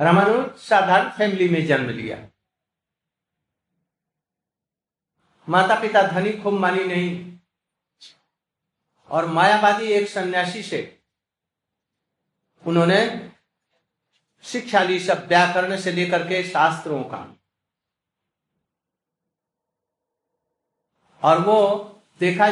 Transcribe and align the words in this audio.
रामानुज 0.00 0.56
साधारण 0.56 1.10
फैमिली 1.10 1.48
में 1.48 1.66
जन्म 1.66 1.90
लिया। 1.90 2.28
माता 5.48 5.80
पिता 5.80 6.02
धनी 6.02 6.32
खूब 6.32 6.54
मानी 6.54 6.84
नहीं। 6.84 7.38
और 9.08 9.26
मायावादी 9.26 9.84
एक 9.84 10.08
सन्यासी 10.08 10.62
से 10.62 11.00
उन्होंने 12.66 13.30
शिक्षा 14.42 14.82
ली 14.82 15.00
सब 15.00 15.26
व्याकरण 15.26 15.76
से 15.76 15.92
लेकर 15.92 16.22
के 16.22 16.42
शास्त्रों 16.42 17.02
का। 17.04 17.36
और 21.22 21.40
वो 21.40 21.58
देखा, 22.20 22.46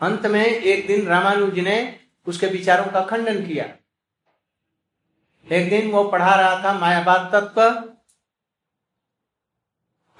अंत 0.00 0.26
में 0.26 0.46
एक 0.46 0.86
दिन 0.86 1.06
रामानुज 1.06 1.58
ने 1.58 2.00
उसके 2.26 2.46
विचारों 2.46 2.92
का 2.92 3.04
खंडन 3.06 3.46
किया। 3.46 3.76
एक 5.46 5.68
दिन 5.70 5.90
वो 5.90 6.02
पढ़ा 6.04 6.34
रहा 6.34 6.62
था 6.64 6.72
मायावाद 6.78 7.30
तत्व 7.32 7.70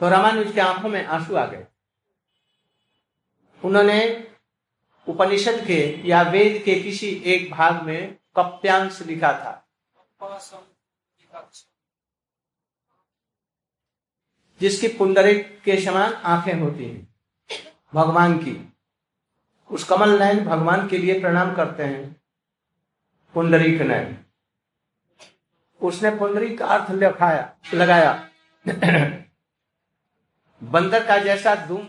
तो 0.01 0.09
रामानुज 0.09 0.53
के 0.55 0.61
आँखों 0.61 0.89
में 0.89 1.05
आँसू 1.07 1.35
आ 1.37 1.45
गए। 1.47 1.67
उन्होंने 3.63 4.01
उपनिषद 5.07 5.65
के 5.67 5.80
या 6.09 6.23
वेद 6.23 6.63
के 6.65 6.75
किसी 6.83 7.09
एक 7.27 7.51
भाग 7.51 7.83
में 7.83 8.17
कप्यांश 8.37 9.01
लिखा 9.03 9.33
था। 9.33 9.53
जिसकी 14.61 14.89
पुंडरी 14.89 15.35
के 15.65 15.80
समान 15.80 16.13
आँखें 16.13 16.55
होती 16.55 16.85
हैं, 16.85 17.07
भगवान 17.95 18.39
की। 18.39 18.57
उस 19.71 19.85
कमल 19.85 20.19
नयन 20.19 20.45
भगवान 20.45 20.89
के 20.89 20.99
लिए 20.99 21.21
प्रणाम 21.21 21.55
करते 21.57 21.83
हैं 21.83 22.16
पुंडरी 23.35 23.79
के 23.79 23.85
नयन। 23.85 24.16
उसने 25.83 26.11
पुंडरी 26.11 26.57
का 26.57 26.66
अर्थ 26.66 26.91
लिखाया, 26.91 27.57
लगाया। 27.75 28.12
बंदर 30.63 31.07
का 31.07 31.18
जैसा 31.18 31.55
धूम 31.66 31.87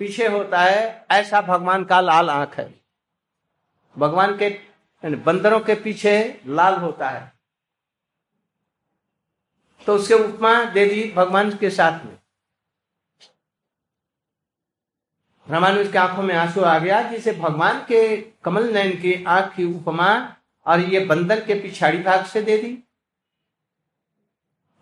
पीछे 0.00 0.26
होता 0.26 0.60
है, 0.60 1.06
ऐसा 1.10 1.40
भगवान 1.40 1.84
का 1.84 2.00
लाल 2.00 2.30
आँख 2.30 2.58
है। 2.58 2.74
भगवान 3.98 4.36
के 4.42 4.48
बंदरों 5.16 5.60
के 5.60 5.74
पीछे 5.74 6.40
लाल 6.46 6.74
होता 6.74 7.08
है। 7.08 7.32
तो 9.86 9.94
उसके 9.94 10.14
उपमा 10.14 10.64
दे 10.64 10.86
दी 10.86 11.12
भगवान 11.12 11.56
के 11.56 11.70
साथ 11.70 12.04
में। 12.04 12.18
रामानुज 15.48 15.92
की 15.92 15.98
आँखों 15.98 16.22
में 16.22 16.34
आँसू 16.34 16.60
आ 16.60 16.78
गया, 16.78 17.02
जिसे 17.02 17.32
भगवान 17.32 17.78
के 17.80 18.16
कमल 18.44 18.72
नयन 18.72 18.92
की 18.92 19.24
आँख 19.24 19.54
की 19.54 19.64
उपमा 19.64 20.36
और 20.66 20.80
ये 20.80 21.04
बंदर 21.04 21.44
के 21.44 21.54
पिछाड़ी 21.54 21.98
भाग 21.98 22.24
से 22.24 22.42
दे 22.42 22.58
दी। 22.58 22.82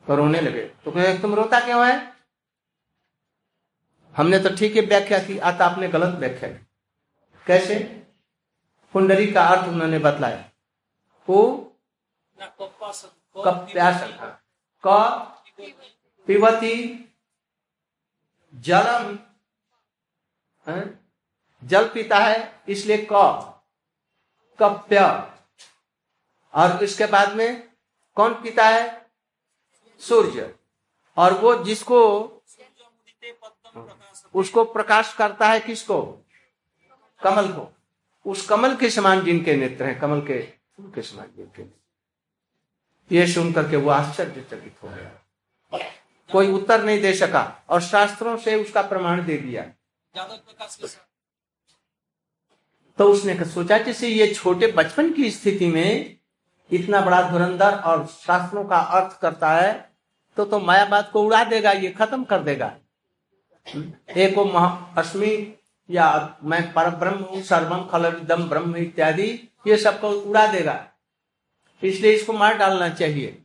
तो 0.07 0.17
रोने 0.17 0.41
लगे। 0.41 0.63
तो 0.63 0.91
कहे 0.91 1.19
तुम 1.19 1.35
रोता 1.35 1.61
क्यों 1.61 1.87
है? 1.89 2.15
हमने 4.17 4.39
तो 4.39 4.57
ठीक 4.57 4.77
है 4.77 4.83
व्याख्या 4.83 5.19
की 5.19 5.39
आता 5.39 5.67
आपने 5.67 5.89
गलत 5.89 6.15
व्याख्या 6.15 6.49
की। 6.49 6.67
कैसे? 7.47 7.79
कुंडली 8.93 9.33
का 9.33 9.45
अर्थ 9.45 9.69
उन्होंने 9.69 9.99
बतलाया। 9.99 10.51
को? 11.31 11.61
क? 14.87 15.21
पिबती 16.27 16.75
जलम। 18.55 19.19
जल 21.63 21.89
पीता 21.89 22.19
है 22.19 22.63
इसलिए 22.69 23.09
क। 23.13 23.41
कप्य। 24.63 25.01
और 26.55 26.85
इसके 26.85 27.07
बाद 27.07 27.33
में 27.33 27.73
कौन 28.15 28.35
पीता 28.35 28.69
है? 28.69 29.04
सूर्य। 30.01 30.55
और 31.17 31.35
वो 31.35 31.55
जिसको 31.65 32.01
उसको 34.35 34.65
प्रकाश 34.65 35.15
करता 35.15 35.49
है 35.49 35.61
किसको? 35.61 36.03
कमल 37.23 37.49
को। 37.49 37.73
उस 38.27 38.47
कमल 38.47 38.77
के 38.77 38.91
समान 38.91 39.25
जिनके 39.25 39.57
नेत्र 39.57 39.85
हैं, 39.85 39.99
कमल 40.01 40.21
के 40.21 40.41
फूल 40.77 40.93
के 40.95 41.03
समान 41.03 41.27
जिनके 41.37 41.63
ये 43.17 43.27
सुन 43.27 43.53
करके 43.53 43.77
वो 43.77 43.91
आश्चर्यचकित 43.91 44.77
हो 44.83 44.89
गया। 44.89 45.11
कोई 46.33 46.53
उत्तर 46.53 46.85
नहीं 46.85 47.01
दे 47.01 47.15
सका 47.15 47.65
और 47.69 47.81
शास्त्रों 47.81 48.37
से 48.37 48.55
उसका 48.63 48.83
प्रमाण 48.83 49.25
दे 49.27 49.37
दिया। 49.39 49.63
तो 52.99 53.13
उसने 53.13 53.45
सोचा 53.45 53.79
जैसे 53.79 54.09
ये 54.09 54.35
छोटे 54.35 54.67
बचपन 54.73 55.13
की 55.13 55.31
स्थिति 55.31 55.67
में 55.67 56.19
इतना 56.75 57.01
बड़ा 57.01 57.21
धुरंधर 57.31 57.75
और 57.77 58.07
शास्त्रों 58.07 58.65
का 58.65 58.77
अर्थ 58.77 59.19
करता 59.21 59.51
है 59.51 59.73
तो 60.37 60.45
तो 60.45 60.59
मायावाद 60.61 61.11
को 61.13 61.23
उड़ा 61.23 61.43
देगा, 61.45 61.73
ये 61.73 61.91
खत्म 61.91 62.25
कर 62.25 62.41
देगा। 62.41 62.73
एक 64.17 64.39
अस्मि 64.99 65.61
या 65.89 66.39
मैं 66.45 66.73
पर 66.73 66.91
ब्रह्म 66.91 67.25
हूँ, 67.25 67.43
सर्वम 67.43 67.85
खलविदम 67.87 68.49
ब्रह्म 68.49 68.77
इत्यादि, 68.77 69.29
ये 69.67 69.77
सबको 69.77 70.11
उड़ा 70.11 70.47
देगा। 70.47 70.85
इसलिए 71.83 72.13
इसको 72.13 72.33
मार 72.33 72.57
डालना 72.59 72.89
चाहिए। 72.89 73.39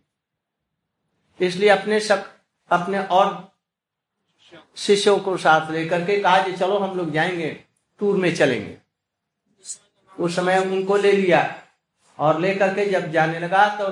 इसलिए 1.40 1.70
अपने 1.70 2.00
सब, 2.00 2.26
अपने 2.72 3.00
और 3.00 3.48
शिष्यों 4.76 5.18
को 5.20 5.38
साथ 5.38 5.72
लेकर 5.72 6.06
के 6.06 6.20
कहा 6.20 6.42
चलो 6.50 6.78
हम 6.80 6.98
लोग 6.98 7.12
जाएँगे, 7.12 7.50
टूर 8.00 8.18
में 8.18 8.36
चलेंगे। 8.36 8.78
उस 10.18 10.36
समय 10.36 10.60
उनको 10.60 10.98
ले 10.98 11.12
लिया। 11.12 11.42
और 12.20 12.40
लेकर 12.40 12.74
के 12.76 12.86
जब 12.86 13.12
जाने 13.12 13.40
लगा 13.40 13.68
तो 13.76 13.86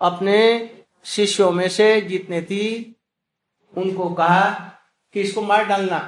अपने 0.00 0.38
शिष्यों 1.04 1.50
में 1.52 1.68
से 1.68 2.00
जितने 2.00 2.42
थी, 2.42 2.96
उनको 3.76 4.08
कहा 4.14 4.50
कि 5.14 5.20
इसको 5.20 5.42
मार 5.42 5.64
डालना। 5.64 5.98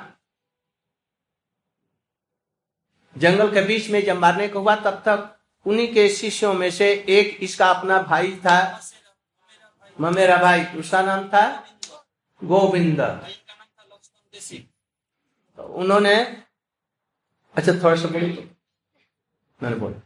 जंगल 3.17 3.53
के 3.55 3.63
बीच 3.63 3.89
में 3.91 4.05
जब 4.05 4.19
मारने 4.19 4.49
को 4.49 4.61
हुआ, 4.61 4.75
तब 4.77 5.03
तक 5.09 5.39
उन्हीं 5.67 5.93
के 5.95 6.09
शिष्यों 6.09 6.55
में 6.55 6.71
से 6.71 6.93
एक 7.09 7.39
इसका 7.43 7.71
अपना 7.71 8.03
भाई 8.03 8.33
था। 8.37 8.59
ममेरा 10.01 10.37
भाई 10.37 10.65
उसका 10.65 11.03
नाम 11.03 11.29
था 11.29 11.45
गोविंद। 12.45 13.01
तो 15.57 15.63
उन्होंने 15.63 16.17
अच्छा 17.55 17.73
थोड़ा 17.73 17.97
सा 17.97 18.09
तो। 18.09 18.43
मैंने 19.63 19.77
बोला। 19.77 20.06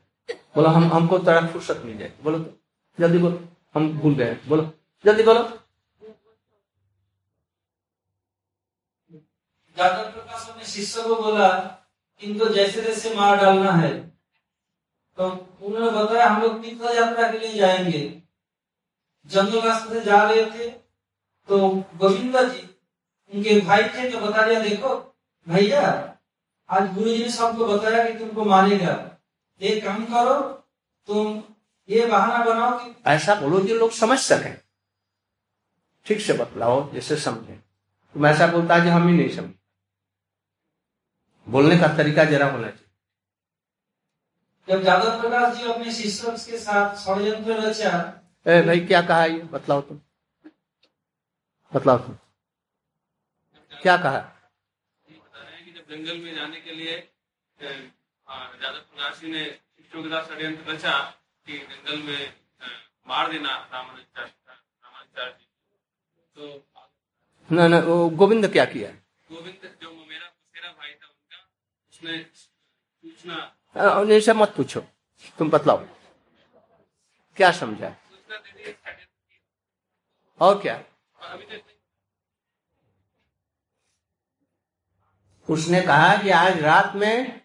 बोलो, 0.54 0.68
हम, 0.68 0.84
हमको 0.92 1.18
थोड़ा 1.18 1.46
फुर्सत 1.46 1.82
मिल 1.84 1.98
जाए। 1.98 2.12
बोलो 2.22 2.38
तो 2.38 2.58
जल्दी 2.98 3.18
बोलो, 3.18 3.40
हम 3.74 3.88
भूल 3.98 4.14
गए 4.14 4.36
बोलो, 4.48 4.70
जल्दी 5.04 5.22
बोलो। 5.22 5.42
ज़्यादा 9.76 10.02
प्रकाश 10.04 10.48
अपने 10.48 10.64
शिष्य 10.66 11.02
को 11.02 11.16
बोला, 11.16 11.48
इनको 12.22 12.48
जैसे 12.48 12.82
जैसे 12.82 13.14
मार 13.14 13.36
डालना 13.36 13.72
है। 13.72 13.92
तो 15.18 15.28
उन्होंने 15.62 15.90
बताया, 15.92 16.26
हम 16.26 16.42
लोग 16.42 16.60
तीर्थ 16.62 16.82
यात्रा 16.96 17.30
के 17.30 17.38
लिए 17.38 17.52
जाएँगे। 17.54 18.00
जंगल 19.26 19.60
रास्ते 19.60 19.94
से 19.94 20.00
जा 20.00 20.22
रहे 20.22 20.44
थे 20.46 20.68
तो 21.48 21.68
गोविंदा 21.98 22.42
जी, 22.42 22.68
उनके 23.32 23.60
भाई 23.60 23.82
थे 23.84 24.10
तो 24.10 24.18
बता 24.20 24.46
दिया, 24.46 24.60
देखो, 24.60 24.94
भैया, 25.46 25.82
आज 26.68 26.92
गुरु 26.94 27.10
जी 27.10 27.22
ने 27.22 27.30
सबको 27.30 27.66
बताया 27.66 28.04
कि 28.04 28.18
तुमको 28.18 28.44
मारेगा। 28.44 28.94
एक 29.60 29.84
काम 29.84 30.04
करो 30.04 30.40
तुम 31.08 31.42
ये 31.88 32.06
बहाना 32.06 32.44
बनाओ 32.44 32.78
कि 32.78 32.94
ऐसा 33.06 33.34
बोलो 33.34 33.60
जो 33.60 33.74
लोग 33.74 33.90
समझ 33.90 34.18
सके। 34.18 34.52
ठीक 36.06 36.20
से 36.20 36.32
बतलाओ 36.32 36.92
जैसे 36.92 37.16
समझे। 37.16 37.54
तुम 38.14 38.26
ऐसा 38.26 38.46
बोलता 38.46 38.74
है 38.74 38.84
जो 38.84 38.90
हम 38.90 39.08
ही 39.08 39.16
नहीं 39.16 39.36
समझे। 39.36 39.58
बोलने 41.48 41.78
का 41.78 41.88
तरीका 41.96 42.24
जरा 42.24 42.50
होना 42.50 42.70
चाहिए। 42.70 42.86
जब 44.68 44.82
जादव 44.82 45.20
प्रकाश 45.20 45.56
जी 45.56 45.72
अपने 45.72 45.92
शिष्यों 45.92 46.32
के 46.32 46.58
साथ 46.58 46.96
षडयंत्र 46.96 47.52
रचा। 47.52 48.22
ए 48.46 48.62
भाई 48.62 48.80
क्या 48.80 49.02
कहा 49.02 49.24
ये? 49.24 49.38
बतलाओ 49.38 49.80
तुम। 49.80 50.00
बतलाओ 51.74 51.98
तुम। 51.98 52.14
क्या 53.82 53.96
कहा? 53.96 54.18
बता 54.18 55.42
रहे 55.42 55.56
हैं 55.56 55.64
कि 55.64 55.72
जब 55.72 55.90
जंगल 55.90 56.18
में 56.18 56.34
जाने 56.34 56.60
के 56.60 56.72
लिए 56.72 57.12
जादव 58.30 58.78
प्रकाश 58.78 59.20
जी 59.20 59.28
ने 59.32 59.44
शिष्यों 59.44 60.02
के 60.02 60.08
साथ 60.08 60.24
षड्यंत्र 60.28 60.72
रचा 60.72 60.98
कि 61.46 61.58
जंगल 61.58 62.02
में 62.02 62.32
मार 63.08 63.30
देना 63.32 63.52
जी। 65.16 65.46
तो 66.36 66.66
ना 67.50 67.66
ना 67.68 67.78
वो 67.78 68.08
गोविंद 68.10 68.46
क्या 68.52 68.64
किया? 68.64 68.90
गोविंद 69.30 69.76
जो 69.82 69.90
मेरा 69.90 70.26
मेरा 70.54 70.72
भाई 70.72 70.90
था 70.90 71.06
उनका 71.06 71.38
उसने 71.92 72.14
अ, 73.76 74.12
ऐसा 74.16 74.34
मत 74.34 74.54
पूछो 74.56 74.80
तुम 75.38 75.50
बतलाओ। 75.50 75.84
क्या 77.36 77.50
समझा। 77.52 77.94
और 80.40 80.60
क्या? 80.62 80.82
उसने 85.48 85.80
कहा 85.82 86.16
कि 86.22 86.30
आज 86.30 86.60
रात 86.60 86.92
में 86.96 87.39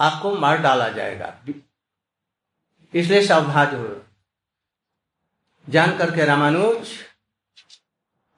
आपको 0.00 0.34
मार 0.34 0.58
डाला 0.58 0.88
जाएगा। 0.88 1.34
इसलिए 2.94 3.22
सावधान 3.26 3.74
हो। 3.76 3.88
जान 5.68 5.96
करके 5.98 6.24
रामानुज 6.24 6.92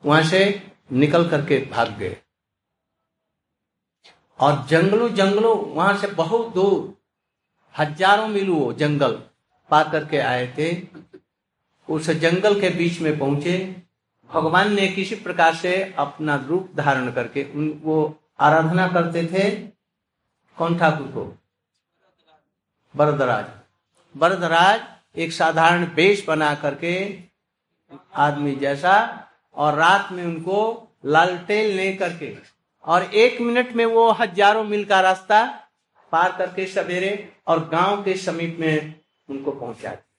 वहाँ 0.05 0.23
से 0.23 0.41
निकल 0.93 1.29
करके 1.29 1.59
भाग 1.67 1.97
गए। 1.99 2.17
और 4.39 4.65
जंगलों 4.69 5.09
जंगलों 5.11 5.57
वहाँ 5.75 5.97
से 5.99 6.07
बहुत 6.13 6.53
दूर, 6.55 6.95
हज़ारों 7.75 8.27
मील 8.29 8.51
जंगल 8.79 9.13
पार 9.71 9.89
करके 9.91 10.19
आए 10.21 10.47
थे। 10.59 10.71
उस 11.89 12.11
जंगल 12.11 12.61
के 12.61 12.71
बीच 12.71 13.01
में 13.01 13.19
पहुँचे। 13.19 13.55
भगवान 14.31 14.73
ने 14.75 14.89
किसी 14.89 15.15
प्रकार 15.15 15.55
से 15.55 15.73
अपना 15.99 16.37
रूप 16.49 16.71
धारण 16.77 17.11
करके 17.13 17.45
उन, 17.45 17.69
वो 17.85 18.19
आराधना 18.41 18.87
करते 18.89 19.25
थे 19.27 19.51
कौन 20.59 20.79
ठाकुर 20.79 21.07
को? 21.07 21.25
बरदराज 22.95 23.45
बरदराज 24.15 24.81
एक 25.19 25.33
साधारण 25.33 25.85
वेश 25.95 26.25
बना 26.27 26.55
करके 26.55 26.95
आदमी 28.15 28.55
जैसा 28.55 28.95
और 29.55 29.75
रात 29.75 30.13
में 30.13 30.25
उनको 30.25 30.59
लालटेन 31.05 31.75
ले 31.77 31.93
करके 31.93 32.37
और 32.85 33.03
एक 33.03 33.41
मिनट 33.41 33.73
में 33.73 33.85
वो 33.85 34.11
हज़ारों 34.11 34.65
मील 34.65 34.85
का 34.85 35.01
रास्ता 35.01 35.45
पार 36.13 36.33
करके 36.33 36.67
सवेरे 36.67 37.13
और 37.47 37.69
गाँव 37.69 38.03
के 38.05 38.15
समीप 38.15 38.57
में 38.61 38.95
उनको 39.29 39.53
पहुँचा 39.53 39.91
दिया। 39.91 40.11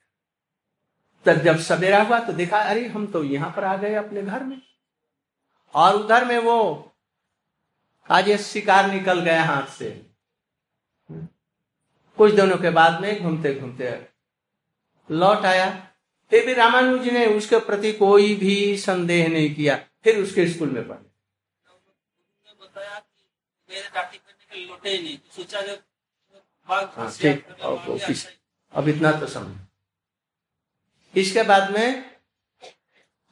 तब 1.26 1.42
जब 1.42 1.58
सवेरा 1.58 2.02
हुआ 2.02 2.18
तो 2.18 2.32
देखा, 2.32 2.58
अरे, 2.58 2.86
हम 2.86 3.06
तो 3.06 3.22
यहाँ 3.24 3.50
पर 3.50 3.64
आ 3.64 3.76
गए 3.76 3.94
अपने 3.94 4.22
घर 4.22 4.42
में। 4.44 4.60
और 5.74 5.94
उधर 5.94 6.24
में 6.24 6.38
वो 6.38 6.90
ये 8.10 8.38
शिकार 8.38 8.90
निकल 8.90 9.20
गया 9.20 9.44
हाथ 9.44 9.66
से। 9.68 10.13
कुछ 12.16 12.32
दिनों 12.34 12.56
के 12.58 12.70
बाद 12.70 13.00
में 13.00 13.22
घूमते 13.22 13.54
घूमते 13.54 13.90
लौट 15.10 15.44
आया। 15.44 15.66
फिर 16.30 16.46
भी 16.46 16.54
रामानुज 16.54 17.08
ने 17.08 17.26
उसके 17.26 17.58
प्रति 17.58 17.92
कोई 17.92 18.34
भी 18.34 18.76
संदेह 18.78 19.28
नहीं 19.28 19.54
किया। 19.54 19.76
फिर 20.04 20.22
उसके 20.22 20.46
स्कूल 20.48 20.70
में 20.70 20.88
पढ़े। 20.88 21.12
सोचा 25.36 25.60
हाँ, 26.68 27.12
ठीक 27.20 27.44
अब 28.72 28.88
इतना 28.88 29.12
तो 29.12 29.26
समझ। 29.26 31.18
इसके 31.18 31.42
बाद 31.42 31.70
में 31.70 32.16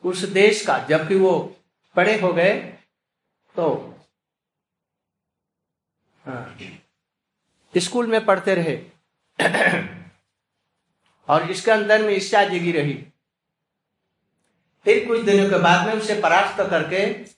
उस 0.05 0.19
देश 0.19 0.67
का 0.67 0.79
जबकि 0.79 1.15
वो 1.15 1.57
बड़े 1.97 2.21
हो 2.21 2.33
गए 2.33 2.53
तो 3.57 3.69
हाँ, 6.25 6.59
स्कूल 7.77 8.07
में 8.07 8.27
पढ़ते 8.27 8.55
रहे। 8.55 8.93
और 11.29 11.51
इसके 11.51 11.71
अंदर 11.71 12.03
में 12.03 12.15
इच्छा 12.15 12.45
जगी 12.45 12.73
रही। 12.73 12.95
फिर 14.85 15.09
कुछ 15.09 15.21
दिनों 15.21 15.51
के 15.51 15.59
बाद 15.59 15.87
में 15.87 15.95
उसे 15.95 16.21
परास्त 16.21 16.71
करके 16.71 17.31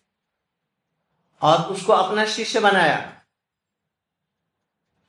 और 1.42 1.60
उसको 1.60 1.92
अपना 1.92 2.26
शिष्य 2.26 2.60
बनाया 2.60 3.22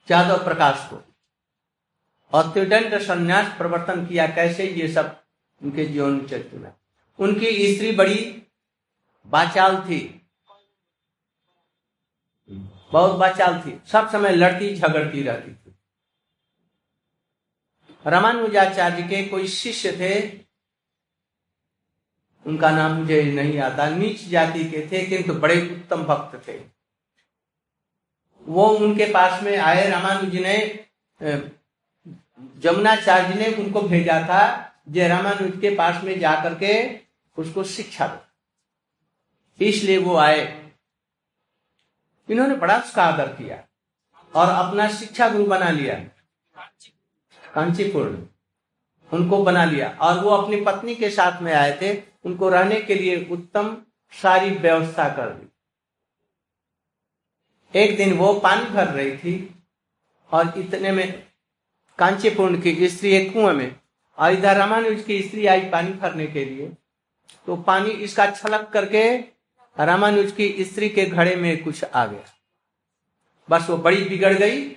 जादव 0.10 0.44
प्रकाश 0.44 0.90
को। 0.90 1.04
और 2.34 2.54
त्रिदंड 2.54 3.00
संन्यास 3.00 3.58
प्रवर्तन 3.58 4.06
किया, 4.06 4.28
कैसे 4.28 4.68
ये 4.68 4.94
सब 4.94 5.24
उनके 5.64 5.86
जीवन 5.86 6.28
चरित्र 6.28 6.58
में। 6.58 6.74
उनकी 7.20 7.76
स्त्री 7.76 7.92
बड़ी 7.92 8.44
बाचाल 9.28 9.78
थी। 9.78 10.25
बहुत 12.92 13.20
बचाल 13.20 13.62
थी। 13.62 13.80
सब 13.88 14.10
समय 14.12 14.32
लड़ती, 14.32 14.76
झगड़ती 14.76 15.22
रहती 15.24 15.54
थी। 15.54 15.76
रामानुजाचार्य 18.06 19.04
के 19.04 19.24
कोई 19.26 19.48
शिष्य 19.48 19.92
थे, 19.92 20.40
उनका 22.46 22.70
नाम 22.72 22.92
मुझे 22.92 23.22
नहीं 23.24 23.60
आता। 23.60 23.90
नीच 23.90 24.28
जाति 24.28 24.64
के 24.64 24.88
थे, 24.92 25.06
किंतु 25.06 25.34
बड़े 25.34 25.62
उत्तम 25.76 26.04
भक्त 26.04 26.48
थे। 26.48 26.60
वो 28.46 28.68
उनके 28.68 29.06
पास 29.06 29.44
में 29.44 29.58
आए 29.58 29.90
रामानुज 29.90 30.36
ने 30.36 30.86
जमुनाचार्य 32.58 33.36
ने 33.36 33.48
उनको 33.56 33.82
भेजा 33.82 34.20
था, 34.22 34.72
जे 34.90 35.08
रामानुज 35.08 35.60
के 35.62 35.76
पास 35.76 36.04
में 36.04 36.20
जाकर 36.20 36.56
के 36.56 37.00
उसको 37.38 37.64
शिक्षा 37.64 38.08
दो। 38.08 39.66
इसलिए 39.66 39.98
वो 39.98 40.16
आए। 40.16 40.65
इन्होंने 42.30 42.56
बड़ा 42.56 42.78
उसका 42.78 43.04
आदर 43.04 43.28
किया 43.34 43.58
और 44.34 44.50
अपना 44.50 44.88
शिक्षा 44.92 45.30
गुरु 45.30 45.46
बना 45.46 45.70
लिया। 45.70 45.96
कांचीपुर 47.54 48.08
उनको 49.10 49.44
बना 49.44 49.66
लिया 49.66 49.90
और 50.02 50.20
वो 50.20 50.30
अपनी 50.30 50.62
पत्नी 50.62 50.96
के 50.96 51.10
साथ 51.10 51.42
में 51.42 51.54
आए 51.54 51.78
थे। 51.82 51.94
उनको 52.26 52.50
रहने 52.50 52.80
के 52.82 52.96
लिए 52.96 53.16
उत्तम 53.32 53.78
सारी 54.14 54.50
व्यवस्था 54.52 55.08
कर 55.10 55.30
दी। 55.30 55.48
एक 57.74 57.96
दिन 57.98 58.14
वो 58.18 58.34
पानी 58.40 58.70
भर 58.70 58.88
रही 58.88 59.18
थी 59.18 59.56
और 60.32 60.54
इतने 60.58 60.92
में 60.92 61.24
कांचीपुर 62.00 62.56
की 62.62 62.88
स्त्री 62.90 63.12
एक 63.12 63.32
कुएँ 63.34 63.54
में 63.54 63.76
और 64.18 64.32
इधर 64.32 64.58
रामानुज 64.58 65.04
की 65.04 65.22
स्त्री 65.22 65.46
आई 65.46 65.62
पानी 65.70 65.94
भरने 65.94 66.28
के 66.28 66.46
लिए। 66.46 66.68
तो 67.48 67.56
पानी 67.64 67.90
इसका 67.90 68.26
छलक 68.32 68.70
करके 68.74 69.06
रामानुज 69.78 70.32
की 70.32 70.64
स्त्री 70.66 70.90
के 70.90 71.06
घड़े 71.06 71.36
में 71.36 71.64
कुछ 71.64 71.84
आ 71.84 72.06
गया। 72.06 72.24
बस 73.50 73.70
वो 73.70 73.78
बड़ी 73.78 74.04
बिगड़ 74.04 74.34
गई 74.34 74.76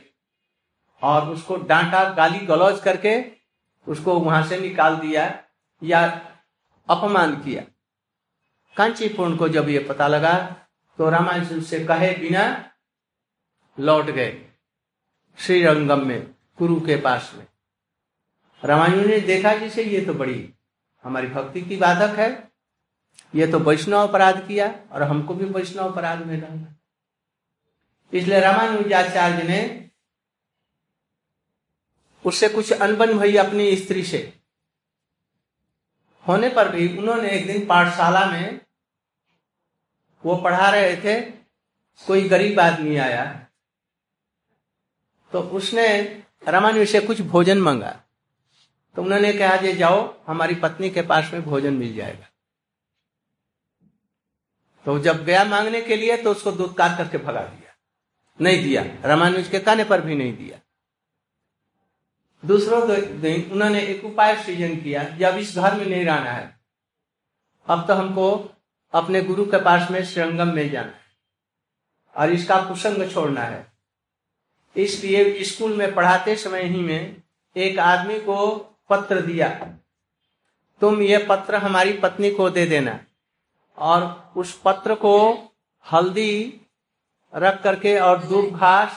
और 1.02 1.28
उसको 1.28 1.56
डांटा, 1.56 2.04
गाली 2.04 2.38
गलौज 2.38 2.80
करके 2.80 3.20
उसको 3.86 4.18
वहाँ 4.20 4.42
से 4.46 4.58
निकाल 4.60 4.96
दिया 4.96 5.44
या 5.82 6.30
अपमान 6.88 7.34
किया। 7.36 7.62
कांचीपुर 8.76 9.36
को 9.36 9.48
जब 9.48 9.68
ये 9.68 9.78
पता 9.78 10.08
लगा 10.08 10.34
तो 10.98 11.10
रामानुज 11.10 11.64
से 11.64 11.84
कहे 11.84 12.12
बिना 12.14 12.70
लौट 13.78 14.04
गए 14.04 14.46
श्रीरंगम 15.38 16.06
में 16.06 16.34
गुरु 16.58 16.80
के 16.80 16.96
पास 16.96 17.32
में। 17.36 17.46
रामायण 18.64 19.06
ने 19.06 19.20
देखा 19.20 19.54
जिसे, 19.54 19.82
ये 19.82 20.00
तो 20.00 20.14
बड़ी, 20.14 20.54
हमारी 21.04 21.26
भक्ति 21.26 21.60
की 21.62 21.76
बाधक 21.76 22.18
है। 22.18 22.47
ये 23.34 23.46
तो 23.46 23.58
वैष्णव 23.60 24.06
अपराध 24.08 24.46
किया 24.46 24.66
और 24.92 25.02
हमको 25.02 25.34
भी 25.34 25.44
वैष्णव 25.46 25.92
अपराध 25.92 26.24
में 26.26 26.40
डाला 26.40 26.74
इसलिए 28.12 28.40
रामानुजाचार्य 28.40 29.42
ने 29.42 29.60
उससे 32.24 32.48
कुछ 32.48 32.72
अनबन 32.72 33.18
भई 33.18 33.36
अपनी 33.36 33.76
स्त्री 33.76 34.02
से। 34.04 34.20
होने 36.24 36.48
पर 36.48 36.68
भी 36.68 36.96
उन्होंने 36.98 37.30
एक 37.30 37.46
दिन 37.46 37.66
पाठशाला 37.66 38.24
में 38.26 38.60
वो 40.24 40.36
पढ़ा 40.36 40.70
रहे 40.70 40.96
थे, 40.96 41.20
कोई 42.00 42.28
गरीब 42.28 42.60
आदमी 42.60 42.96
आया 42.98 43.24
तो 45.32 45.40
उसने 45.40 45.86
रामानुज 46.48 46.88
से 46.88 47.00
कुछ 47.00 47.20
भोजन 47.22 47.58
मांगा। 47.58 47.90
तो 48.96 49.02
उन्होंने 49.02 49.32
कहा, 49.32 49.56
जे 49.56 49.72
जाओ, 49.74 50.14
हमारी 50.26 50.54
पत्नी 50.54 50.90
के 50.90 51.02
पास 51.02 51.30
में 51.32 51.42
भोजन 51.44 51.74
मिल 51.74 51.94
जाएगा। 51.96 52.27
तो 54.86 54.98
जब 54.98 55.24
गया 55.24 55.44
मांगने 55.44 55.80
के 55.82 55.96
लिए 55.96 56.16
तो 56.16 56.30
उसको 56.30 56.52
दूध 56.52 56.74
काट 56.74 56.96
करके 56.98 57.18
भगा 57.18 57.40
दिया। 57.40 57.74
नहीं 58.40 58.62
दिया। 58.64 58.82
रामानुज 59.04 59.48
के 59.48 59.58
कहने 59.58 59.84
पर 59.84 60.00
भी 60.00 60.14
नहीं 60.14 60.36
दिया। 60.36 60.58
दूसरों 62.42 62.86
दिन 63.20 63.50
उन्होंने 63.52 63.80
एक 63.82 64.04
उपाय 64.04 64.36
सृजन 64.36 64.76
किया 64.76 65.02
जब 65.18 65.38
इस 65.38 65.56
घर 65.56 65.74
में 65.74 65.86
नहीं 65.86 66.04
रहना 66.04 66.32
है। 66.32 66.58
अब 67.68 67.86
तो 67.88 67.94
हमको 67.94 68.28
अपने 68.94 69.22
गुरु 69.22 69.44
के 69.44 69.60
पास 69.60 69.90
में 69.90 70.04
श्रृंगम 70.04 70.48
में 70.48 70.70
जाना 70.70 70.88
है 70.88 71.06
और 72.16 72.32
इसका 72.32 72.60
कुसंग 72.62 73.10
छोड़ना 73.10 73.42
है। 73.42 73.66
इसलिए 74.76 75.44
स्कूल 75.44 75.74
में 75.76 75.94
पढ़ाते 75.94 76.36
समय 76.36 76.62
ही 76.64 76.80
में 76.80 77.22
एक 77.56 77.78
आदमी 77.78 78.18
को 78.20 78.56
पत्र 78.90 79.20
दिया। 79.20 79.48
तुम 80.80 81.02
ये 81.02 81.18
पत्र 81.28 81.56
हमारी 81.56 81.92
पत्नी 81.92 82.30
को 82.30 82.48
दे 82.50 82.66
देना। 82.66 82.98
और 83.78 84.32
उस 84.36 84.60
पत्र 84.64 84.94
को 84.94 85.38
हल्दी 85.92 86.60
रख 87.34 87.62
करके 87.62 87.98
और 87.98 88.24
दूरभाष 88.24 88.92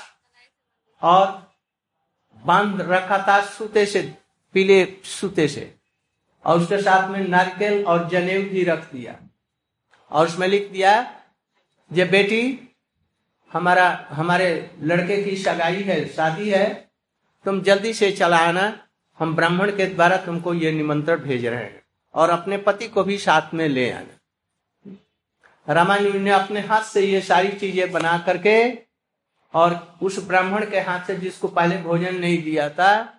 और 1.02 1.52
बाँध 2.46 2.82
रखा 2.82 3.18
था 3.28 3.42
सूते 3.42 3.86
से, 3.86 4.18
पीले 4.54 4.98
सूते 5.04 5.48
से। 5.48 5.76
और 6.46 6.60
उसके 6.60 6.78
साथ 6.78 7.10
में 7.10 7.28
नारिकेल 7.28 7.86
और 7.86 8.10
जनेऊ 8.10 8.42
भी 8.42 8.64
रख 8.64 8.92
दिया। 8.92 9.16
और 10.12 10.28
उसमें 10.28 10.48
लिख 10.48 10.72
दिया, 10.72 11.22
जे 11.94 12.06
बेटी, 12.06 12.76
हमारा, 13.54 14.08
हमारे 14.10 14.76
लड़के 14.82 15.24
की 15.24 15.36
सगाई 15.38 15.82
है, 15.82 16.10
शादी 16.10 16.50
है, 16.50 16.92
तुम 17.46 17.62
जल्दी 17.62 17.94
से 17.94 18.12
चला 18.12 18.38
आना, 18.38 18.88
हम 19.20 19.36
ब्राह्मण 19.36 19.76
के 19.76 19.86
द्वारा 19.86 20.18
तुमको 20.18 20.54
ये 20.54 20.72
निमंत्रण 20.72 21.18
भेज 21.18 21.46
रहे 21.46 21.64
हैं। 21.64 21.84
और 22.14 22.30
अपने 22.30 22.58
पति 22.58 22.88
को 22.88 23.04
भी 23.04 23.18
साथ 23.18 23.54
में 23.54 23.70
ले 23.70 23.92
आना। 23.92 24.21
रामायण 25.72 26.20
ने 26.20 26.32
अपने 26.32 26.60
हाथ 26.62 26.84
से 26.84 27.02
ये 27.02 27.22
सारी 27.22 27.52
चीज़ें 27.54 27.92
बना 27.92 28.18
करके 28.26 28.58
और 29.54 29.98
उस 30.02 30.20
ब्राह्मण 30.28 30.66
के 30.70 30.80
हाथ 30.80 31.08
से 31.08 31.16
जिसको 31.18 31.48
पहले 31.48 31.78
भोजन 31.78 32.16
नहीं 32.16 32.42
दिया 32.44 32.70
था, 32.70 33.14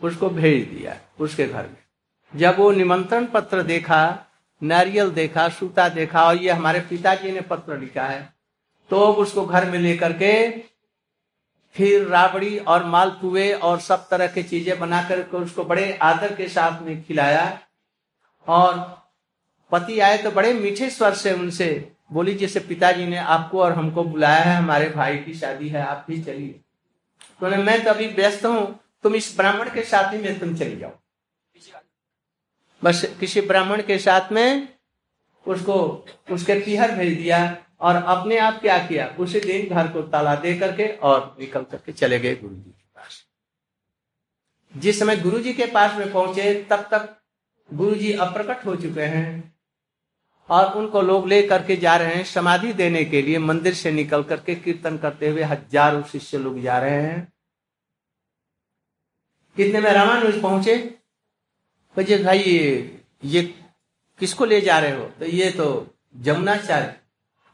उसको 0.00 0.30
भेज 0.30 0.68
दिया 0.68 0.96
उसके 1.20 1.46
घर 1.46 1.62
में। 1.62 1.76
जब 2.32 2.58
वो 2.58 2.70
निमंत्रण 2.72 3.26
पत्र 3.26 3.62
देखा, 3.62 4.26
नारियल 4.62 5.10
देखा, 5.12 5.48
सूता 5.48 5.88
देखा 5.90 6.24
और 6.24 6.36
ये 6.36 6.50
हमारे 6.50 6.80
पिताजी 6.80 7.32
ने 7.32 7.40
पत्र 7.42 7.78
लिखा 7.78 8.04
है 8.04 8.32
तो 8.90 9.06
उसको 9.14 9.44
घर 9.46 9.70
में 9.70 9.78
लेकर 9.78 10.12
के 10.12 10.34
फिर 11.76 12.06
राबड़ी 12.08 12.58
और 12.58 12.84
मालपुए 12.86 13.52
और 13.52 13.78
सब 13.80 14.06
तरह 14.08 14.26
की 14.26 14.42
चीज़ें 14.42 14.78
बनाकर 14.80 15.22
के 15.22 15.36
उसको 15.36 15.64
बड़े 15.64 15.92
आदर 16.02 16.34
के 16.34 16.48
साथ 16.48 16.82
में 16.82 17.02
खिलाया 17.04 17.46
और 18.46 18.74
पति 19.74 19.98
आए 20.00 20.18
तो 20.18 20.30
बड़े 20.30 20.52
मीठे 20.54 20.90
स्वर 20.90 21.14
से 21.14 21.32
उनसे 21.32 21.66
बोली, 22.12 22.34
जैसे 22.34 22.60
पिताजी 22.60 23.06
ने 23.06 23.16
आपको 23.16 23.60
और 23.62 23.72
हमको 23.72 24.02
बुलाया 24.04 24.40
है, 24.40 24.56
हमारे 24.56 24.88
भाई 24.88 25.16
की 25.18 25.34
शादी 25.34 25.68
है, 25.68 25.82
आप 25.82 26.04
भी 26.08 26.20
चलिए। 26.22 26.60
तो 27.40 27.62
मैं 27.62 27.82
तो 27.84 27.90
अभी 27.90 28.06
व्यस्त 28.08 28.44
हूँ, 28.46 28.80
तुम 29.02 29.14
इस 29.14 29.36
ब्राह्मण 29.36 29.70
के 29.70 29.82
साथ 29.82 30.12
ही 30.12 30.18
में 30.18 30.38
तुम 30.40 30.54
चली 30.56 30.76
जाओ। 30.76 30.92
बस 32.82 33.04
किसी 33.20 33.40
ब्राह्मण 33.40 33.82
के 33.82 33.98
साथ 33.98 34.32
में 34.32 34.68
उसको, 35.46 36.06
उसके 36.30 36.54
पीहर 36.60 36.92
भेज 36.92 37.16
दिया 37.18 37.38
और 37.80 37.96
अपने 37.96 38.38
आप 38.38 38.60
क्या 38.60 38.78
किया, 38.86 39.06
उसी 39.18 39.40
दिन 39.40 39.74
घर 39.74 39.88
को 39.88 40.02
ताला 40.02 40.34
दे 40.36 40.54
करके 40.58 40.86
और 41.02 41.36
निकल 41.40 41.62
करके 41.62 41.92
चले 41.92 42.18
गए 42.18 42.34
गुरु 42.36 42.54
जी 42.54 42.70
के 42.70 42.84
पास। 42.94 43.24
जिस 44.74 44.98
समय 44.98 45.16
गुरु 45.16 45.38
जी 45.38 45.52
के 45.52 45.66
पास 45.66 45.96
में 45.98 46.12
पहुँचे, 46.12 46.54
तब 46.70 46.88
तक 46.92 47.16
गुरु 47.68 47.94
जी 47.94 48.12
अप्रकट 48.12 48.64
हो 48.66 48.76
चुके 48.76 49.02
हैं। 49.08 49.53
और 50.48 50.72
उनको 50.78 51.02
लोग 51.02 51.28
ले 51.28 51.42
करके 51.42 51.76
जा 51.76 51.96
रहे 51.96 52.14
हैं 52.14 52.24
समाधि 52.24 52.72
देने 52.72 53.04
के 53.04 53.22
लिए, 53.22 53.38
मंदिर 53.38 53.74
से 53.74 53.92
निकल 53.92 54.22
करके 54.22 54.54
कीर्तन 54.54 54.96
करते 54.98 55.28
हुए 55.28 55.42
हज़ारों 55.42 56.02
शिष्य 56.02 56.38
लोग 56.38 56.60
जा 56.62 56.78
रहे 56.78 57.02
हैं। 57.02 57.32
कितने 59.56 59.80
में 59.80 59.90
रामानुज 59.92 60.42
पहुँचे? 60.42 60.76
बजे 61.96 62.18
भाई, 62.18 62.38
ये 62.38 63.00
ये 63.24 63.42
किसको 64.20 64.44
ले 64.44 64.60
जा 64.60 64.78
रहे 64.78 64.90
हो? 64.90 65.04
तो 65.04 65.24
ये 65.24 65.50
तो 65.50 65.96
जमुनाचार्य। 66.16 66.94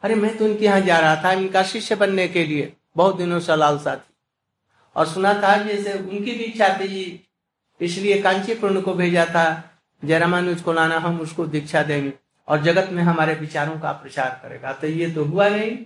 अरे, 0.03 0.15
मैं 0.15 0.37
तो 0.39 0.45
उनके 0.45 0.65
यहाँ 0.65 0.81
जा 0.81 0.99
रहा 0.99 1.25
था, 1.25 1.33
इनका 1.33 1.63
शिष्य 1.63 1.95
बनने 1.95 2.29
के 2.29 2.45
लिए। 2.45 2.73
बहुत 2.97 3.17
दिनों 3.17 3.41
से 3.41 3.57
लालसा 3.57 3.97
थी। 3.97 4.15
और 4.97 5.07
सुना 5.07 5.35
था 5.35 5.57
जैसे 5.63 5.93
उनकी 5.93 6.33
भी 6.33 6.45
इच्छा 6.45 6.69
थी, 6.69 7.29
इसलिए 7.81 8.21
कांचीपुर 8.23 8.81
को 8.81 8.95
भेजा 8.95 9.25
था। 9.27 9.45
जयरामानुज 10.05 10.61
को 10.63 10.73
लाना, 10.73 10.99
हम 10.99 11.21
उसको 11.21 11.47
दीक्षा 11.47 11.83
देंगे। 11.83 12.13
और 12.51 12.63
जगत 12.63 12.89
में 12.91 13.03
हमारे 13.03 13.35
विचारों 13.35 13.79
का 13.81 13.93
प्रचार 13.93 14.41
करेगा। 14.43 14.73
तो 14.73 14.87
ये 14.87 15.11
तो 15.11 15.25
हुआ 15.25 15.49
नहीं। 15.49 15.77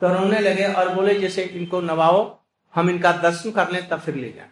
तो 0.00 0.08
रोने 0.08 0.38
लगे 0.40 0.72
और 0.72 0.94
बोले, 0.94 1.14
जैसे 1.14 1.42
इनको 1.44 1.80
नवाओ, 1.80 2.40
हम 2.74 2.90
इनका 2.90 3.12
दर्शन 3.12 3.50
कर 3.50 3.70
लें, 3.70 3.88
तब 3.88 4.00
फिर 4.00 4.14
ले 4.14 4.32
जाए। 4.32 4.50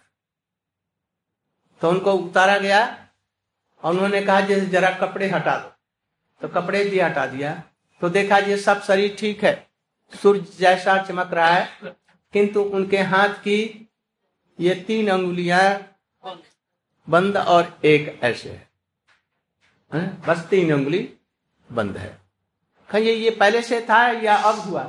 तो 1.80 1.90
उनको 1.90 2.12
उतारा 2.12 2.58
गया 2.58 3.08
और 3.82 3.92
उन्होंने 3.92 4.22
कहा, 4.22 4.40
जैसे 4.40 4.66
जरा 4.66 4.90
कपड़े 4.90 5.28
हटा 5.28 5.56
दो। 5.58 5.72
तो 6.40 6.48
कपड़े 6.48 6.84
भी 6.84 7.00
हटा 7.00 7.26
दिया। 7.26 7.62
तो 8.00 8.08
देखा, 8.08 8.38
ये 8.38 8.56
सब 8.56 8.82
शरीर 8.82 9.16
ठीक 9.18 9.44
है। 9.44 9.66
सूर्य 10.12 10.46
जैसा 10.58 11.02
चमक 11.02 11.34
रहा 11.34 11.48
है, 11.48 11.68
किंतु 12.34 12.62
उनके 12.62 12.98
हाथ 12.98 13.28
की 13.28 13.88
ये 14.60 14.74
तीन 14.74 15.08
अंगुलियाँ 15.08 15.62
बंद 17.08 17.36
और 17.36 17.78
एक 17.84 18.20
ऐसे 18.22 18.50
है। 18.50 18.68
बस 20.26 20.46
तीन 20.50 20.72
अंगुली। 20.72 21.17
बंद 21.72 21.96
है। 21.96 22.18
कहिए 22.90 23.12
ये 23.12 23.30
पहले 23.30 23.62
से 23.62 23.80
था 23.80 24.08
या 24.08 24.36
अब 24.36 24.54
हुआ? 24.54 24.82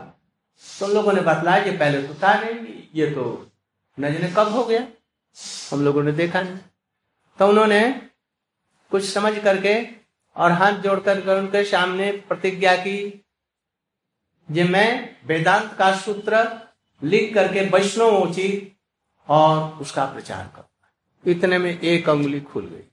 तो 0.80 0.88
लोगों 0.88 1.14
ने 1.14 1.22
बतलाया, 1.22 1.64
ये 1.64 1.78
पहले 1.78 2.08
तो 2.08 2.14
था 2.14 2.34
नहीं, 2.34 2.88
ये 2.96 3.12
तो 3.12 3.52
न 4.00 4.14
जाने 4.14 4.34
कब 4.38 4.48
हो 4.48 4.64
गया। 4.64 4.88
हम 5.72 5.86
लोगों 5.86 6.04
ने 6.04 6.12
देखा 6.12 6.42
नहीं। 6.42 6.58
तो 7.40 7.48
उन्होंने 7.48 8.10
कुछ 8.92 9.04
समझ 9.04 9.40
करके 9.40 9.88
और 10.36 10.52
हाथ 10.52 10.72
जोड़ 10.72 11.00
कर 11.00 11.38
उनके 11.38 11.64
सामने 11.64 12.12
प्रतिज्ञा 12.12 12.76
की 12.76 13.26
जे 14.52 14.64
मैं 14.64 15.16
वेदांत 15.26 15.76
का 15.80 15.96
सूत्र 15.96 16.60
लिख 17.04 17.34
करके 17.34 17.62
वैष्णवोचित 17.62 18.78
और 19.28 19.72
उसका 19.74 20.06
प्रचार 20.06 20.52
करूँगा। 20.56 20.92
इतने 21.28 21.58
में 21.58 21.80
एक 21.80 22.10
अंगुली 22.10 22.42
खुल 22.42 22.66
गई। 22.66 22.89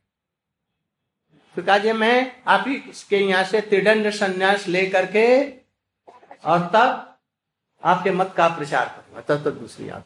तो 1.56 1.62
कहा 1.62 1.78
जे 1.78 1.92
मैं 1.92 2.32
आप 2.46 2.64
ही 2.68 2.74
के 3.10 3.16
यहाँ 3.18 3.44
से 3.44 3.60
त्रिदंड 3.60 4.10
संन्यास 4.10 4.66
ले 4.68 4.84
करके 4.86 5.26
और 6.44 6.70
तब 6.74 7.16
आपके 7.82 8.10
मत 8.10 8.32
का 8.36 8.48
प्रचार 8.48 8.86
करूँगा। 8.86 9.20
तब 9.20 9.44
तक 9.44 9.58
दूसरी 9.58 9.88
आप 9.88 10.04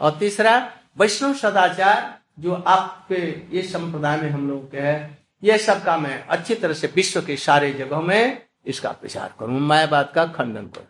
और 0.00 0.16
तीसरा, 0.18 0.56
वैष्णव 0.98 1.34
सदाचार 1.34 2.20
जो 2.38 2.54
आपके 2.54 3.16
ये 3.56 3.62
संप्रदाय 3.62 4.20
में 4.20 4.30
हम 4.30 4.48
लोग 4.50 4.70
के 4.70 4.78
है, 4.78 5.18
ये 5.42 5.58
सब 5.58 5.82
का 5.84 5.96
मैं 5.96 6.24
अच्छी 6.26 6.54
तरह 6.54 6.74
से 6.74 6.86
विश्व 6.86 7.20
के 7.22 7.36
सारे 7.36 7.72
जगहों 7.72 8.02
में 8.02 8.42
इसका 8.66 8.90
प्रचार 8.92 9.34
करूँ। 9.40 9.58
मायावाद 9.60 10.12
का 10.14 10.24
खंडन 10.26 10.66
करूँ। 10.66 10.86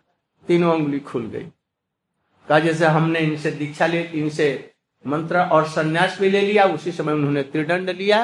तीनों 0.47 0.73
उंगली 0.73 0.99
खुल 0.99 1.25
गई। 1.25 1.43
कहा, 2.47 2.59
जैसे 2.59 2.85
हमने 2.85 3.19
इनसे 3.19 3.51
दीक्षा 3.51 3.85
ली, 3.85 3.99
इनसे 3.99 4.47
मंत्र 5.05 5.39
और 5.39 5.67
संन्यास 5.67 6.19
भी 6.19 6.29
ले 6.29 6.41
लिया, 6.41 6.65
उसी 6.65 6.91
समय 6.91 7.13
उन्होंने 7.13 7.43
त्रिदंड 7.43 7.89
लिया। 7.89 8.23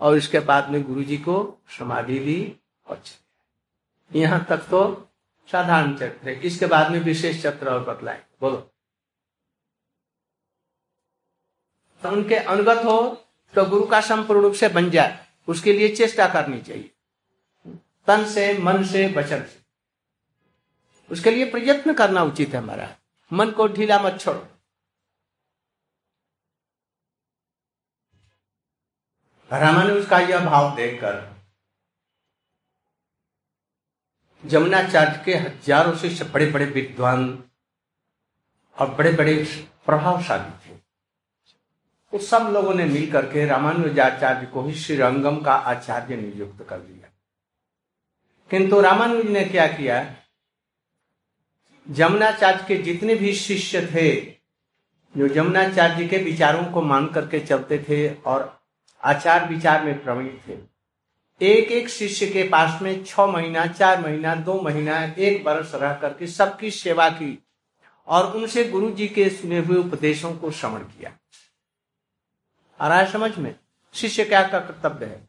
और 0.00 0.16
इसके 0.16 0.40
बाद 0.40 0.68
में 0.70 0.82
गुरु 0.82 1.02
जी 1.04 1.16
को 1.18 1.36
समाधि 1.78 2.18
दी 2.18 2.56
और 2.86 3.02
यहाँ 4.12 4.44
तक 4.48 4.58
तो 4.58 5.08
साधारण 5.48 5.94
चक्र 5.96 6.28
है। 6.28 6.40
इसके 6.40 6.66
बाद 6.66 6.90
में 6.92 6.98
विशेष 7.00 7.42
चक्र 7.42 7.68
और 7.68 7.84
बतलाए। 7.84 8.22
बोलो। 8.40 8.56
तो 12.02 12.08
उनके 12.08 12.34
अनुगत 12.34 12.84
हो 12.84 13.00
तो 13.54 13.64
गुरु 13.64 13.86
का 13.86 14.00
संपूर्ण 14.00 14.40
रूप 14.42 14.54
से 14.54 14.68
बन 14.68 14.90
जाए। 14.90 15.26
उसके 15.48 15.72
लिए 15.72 15.88
चेष्टा 15.96 16.28
करनी 16.28 16.60
चाहिए। 16.60 16.90
तन 18.06 18.24
से, 18.24 18.58
मन 18.58 18.84
से, 18.84 19.06
वचन 19.08 19.42
से। 19.42 19.58
उसके 21.10 21.30
लिए 21.30 21.50
प्रयत्न 21.50 21.94
करना 21.94 22.22
उचित 22.22 22.48
है 22.48 22.58
हमारा 22.58 22.88
मन 23.32 23.50
को 23.50 23.66
ढीला 23.68 23.98
मत 24.02 24.20
छोड़ो। 24.20 24.46
रामानुज 29.50 30.06
का 30.06 30.18
यह 30.18 30.44
भाव 30.44 30.74
देखकर 30.76 31.28
जमुनाचार्य 34.44 35.22
के 35.24 35.34
हज़ारों 35.34 35.94
से 35.94 36.24
बड़े 36.24 36.46
बड़े 36.46 36.64
विद्वान 36.64 37.22
और 38.76 38.90
बड़े 38.90 39.12
बड़े 39.12 39.34
प्रभावशाली 39.86 40.50
थे। 40.66 40.76
तो 42.12 42.18
सब 42.18 42.48
लोगों 42.52 42.74
ने 42.74 42.84
मिलकर 42.84 43.26
के 43.26 43.46
रामानुजाचार्य 43.46 44.46
को 44.46 44.62
ही 44.62 44.74
श्रीरंगम 44.74 45.40
का 45.40 45.52
आचार्य 45.52 46.16
नियुक्त 46.16 46.62
कर 46.68 46.78
दिया। 46.78 47.08
किंतु 48.50 48.80
रामानुज 48.80 49.26
ने 49.26 49.44
क्या 49.44 49.66
किया? 49.66 50.04
जमुनाचार्य 51.86 52.64
के 52.68 52.76
जितने 52.82 53.14
भी 53.14 53.32
शिष्य 53.32 53.86
थे, 53.86 54.20
जो 55.14 55.28
जमुनाचार्य 55.28 56.08
के 56.08 56.18
विचारों 56.18 56.64
को 56.64 56.82
मान 56.82 57.06
करके 57.06 57.40
चलते 57.40 57.78
थे 57.88 58.14
और 58.14 58.59
आचार 59.04 59.48
विचार 59.48 59.84
में 59.84 60.02
प्रवीण 60.04 60.28
थे। 60.48 60.58
एक 61.42 61.72
एक 61.72 61.88
शिष्य 61.88 62.26
के 62.26 62.42
पास 62.42 62.82
में 62.82 63.04
छ 63.04 63.20
महीना, 63.20 63.66
चार 63.66 64.00
महीना, 64.00 64.34
दो 64.34 64.60
महीना, 64.60 65.14
एक 65.18 65.46
वर्ष 65.46 65.74
रह 65.74 65.94
करके 65.94 66.26
सबकी 66.26 66.70
सेवा 66.70 67.08
की 67.08 67.46
और 68.06 68.36
उनसे 68.36 68.64
गुरु 68.64 68.90
जी 68.90 69.08
के 69.08 69.28
सुने 69.30 69.58
हुए 69.58 69.76
उपदेशों 69.76 70.32
को 70.34 70.50
श्रवण 70.50 70.78
किया। 70.78 71.12
आ 72.80 72.88
रहा 72.88 72.98
है 72.98 73.12
समझ 73.12 73.38
में 73.38 73.54
शिष्य 73.94 74.24
क्या 74.24 74.48
का 74.48 74.58
कर्तव्य 74.58 75.06
है? 75.06 75.28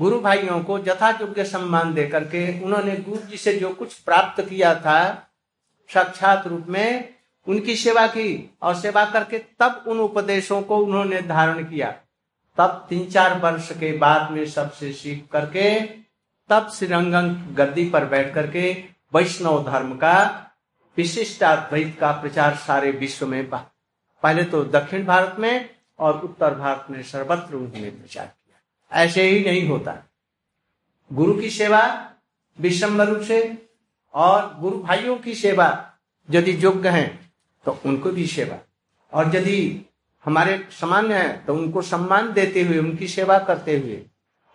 गुरु 0.00 0.20
भाइयों 0.20 0.64
को 0.64 0.78
यथा 0.78 1.10
योग्य 1.10 1.44
सम्मान 1.44 1.94
दे 1.94 2.06
करके 2.06 2.60
उन्होंने 2.60 2.96
गुरु 2.96 3.16
जी 3.16 3.36
से 3.36 3.52
जो 3.52 3.70
कुछ 3.70 3.94
प्राप्त 3.94 4.48
किया 4.48 4.74
था, 4.74 5.30
साक्षात 5.94 6.46
रूप 6.46 6.66
में 6.68 7.14
उनकी 7.46 7.76
सेवा 7.76 8.06
की 8.06 8.56
और 8.62 8.74
सेवा 8.74 9.04
करके 9.04 9.38
तब 9.38 9.84
उन 9.86 9.98
उपदेशों 9.98 10.62
को 10.62 10.78
उन्होंने 10.78 11.22
धारण 11.22 11.64
किया। 11.64 12.00
तब 12.58 12.86
तीन 12.88 13.08
चार 13.10 13.38
वर्ष 13.40 13.70
के 13.72 13.92
बाद 13.98 14.30
में 14.30 14.44
सबसे 14.46 14.92
सीख 14.92 15.24
करके, 15.32 15.80
तब 16.50 16.70
श्रीरंगन 16.74 17.28
गद्दी 17.54 17.88
पर 17.90 18.04
बैठ 18.04 18.32
करके 18.34 18.72
वैष्णव 19.14 19.62
धर्म 19.70 19.94
का 19.96 20.16
विशिष्टाद्वैत 20.96 21.96
का 22.00 22.10
प्रचार 22.12 22.54
सारे 22.56 22.90
विश्व 22.90 23.26
में 23.26 23.48
पहले 23.50 24.44
तो 24.44 24.62
दक्षिण 24.64 25.04
भारत 25.06 25.36
में 25.38 25.70
और 25.98 26.20
उत्तर 26.20 26.54
भारत 26.54 26.86
में 26.90 27.02
सर्वत्र 27.02 27.54
उन्होंने 27.54 27.90
प्रचार 27.90 28.26
किया। 28.26 29.02
ऐसे 29.02 29.22
ही 29.22 29.44
नहीं 29.44 29.68
होता। 29.68 29.96
गुरु 31.10 31.34
की 31.34 31.50
सेवा 31.50 31.82
विषम 32.58 33.02
रूप 33.02 33.20
से 33.22 33.38
और 34.14 34.56
गुरु 34.60 34.78
भाइयों 34.78 35.16
की 35.18 35.34
सेवा 35.34 35.68
यदि 36.28 36.56
योग्य 36.64 36.88
है 36.88 37.06
तो 37.66 37.78
उनको 37.86 38.10
भी 38.10 38.26
सेवा। 38.26 38.58
और 39.12 39.34
यदि 39.36 39.58
हमारे 40.26 40.68
सामान्य 40.70 41.14
है 41.14 41.44
तो 41.44 41.54
उनको 41.54 41.82
सम्मान 41.82 42.32
देते 42.32 42.62
हुए, 42.62 42.78
उनकी 42.78 43.08
सेवा 43.08 43.38
करते 43.38 43.78
हुए, 43.78 44.06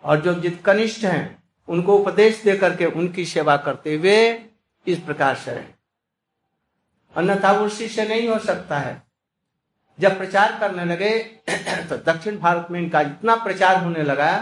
और 0.02 0.20
जो 0.20 0.34
जित 0.34 0.62
कनिष्ठ 0.66 1.04
हैं, 1.04 1.42
उनको 1.68 1.96
उपदेश 1.96 2.42
दे 2.42 2.56
करके 2.56 2.86
उनकी 2.86 3.24
सेवा 3.24 3.56
करते 3.56 3.94
हुए 3.94 4.44
इस 4.86 4.98
प्रकार 4.98 5.34
से 5.34 5.52
रहे। 5.52 5.64
अन्यथा 7.16 7.52
वो 7.52 7.68
शिष्य 7.68 8.04
नहीं 8.04 8.28
हो 8.28 8.38
सकता 8.38 8.78
है। 8.78 9.02
जब 10.00 10.18
प्रचार 10.18 10.58
करने 10.60 10.84
लगे 10.84 11.18
तो 11.88 11.96
दक्षिण 11.96 12.38
भारत 12.38 12.66
में 12.70 12.80
इनका 12.80 13.00
इतना 13.00 13.36
प्रचार 13.36 13.84
होने 13.84 14.02
लगा 14.02 14.38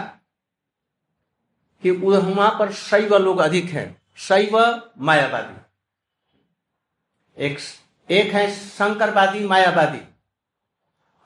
कि 1.83 1.91
वहाँ 1.91 2.55
पर 2.59 2.71
शैव 2.71 3.17
लोग 3.17 3.39
अधिक 3.39 3.65
हैं, 3.65 4.01
शैव 4.17 4.81
मायावादी। 4.97 5.61
एक 7.37 7.57
एक 8.09 8.33
है 8.33 8.51
शंकरवादी, 8.51 9.47
मायावादी। 9.47 10.10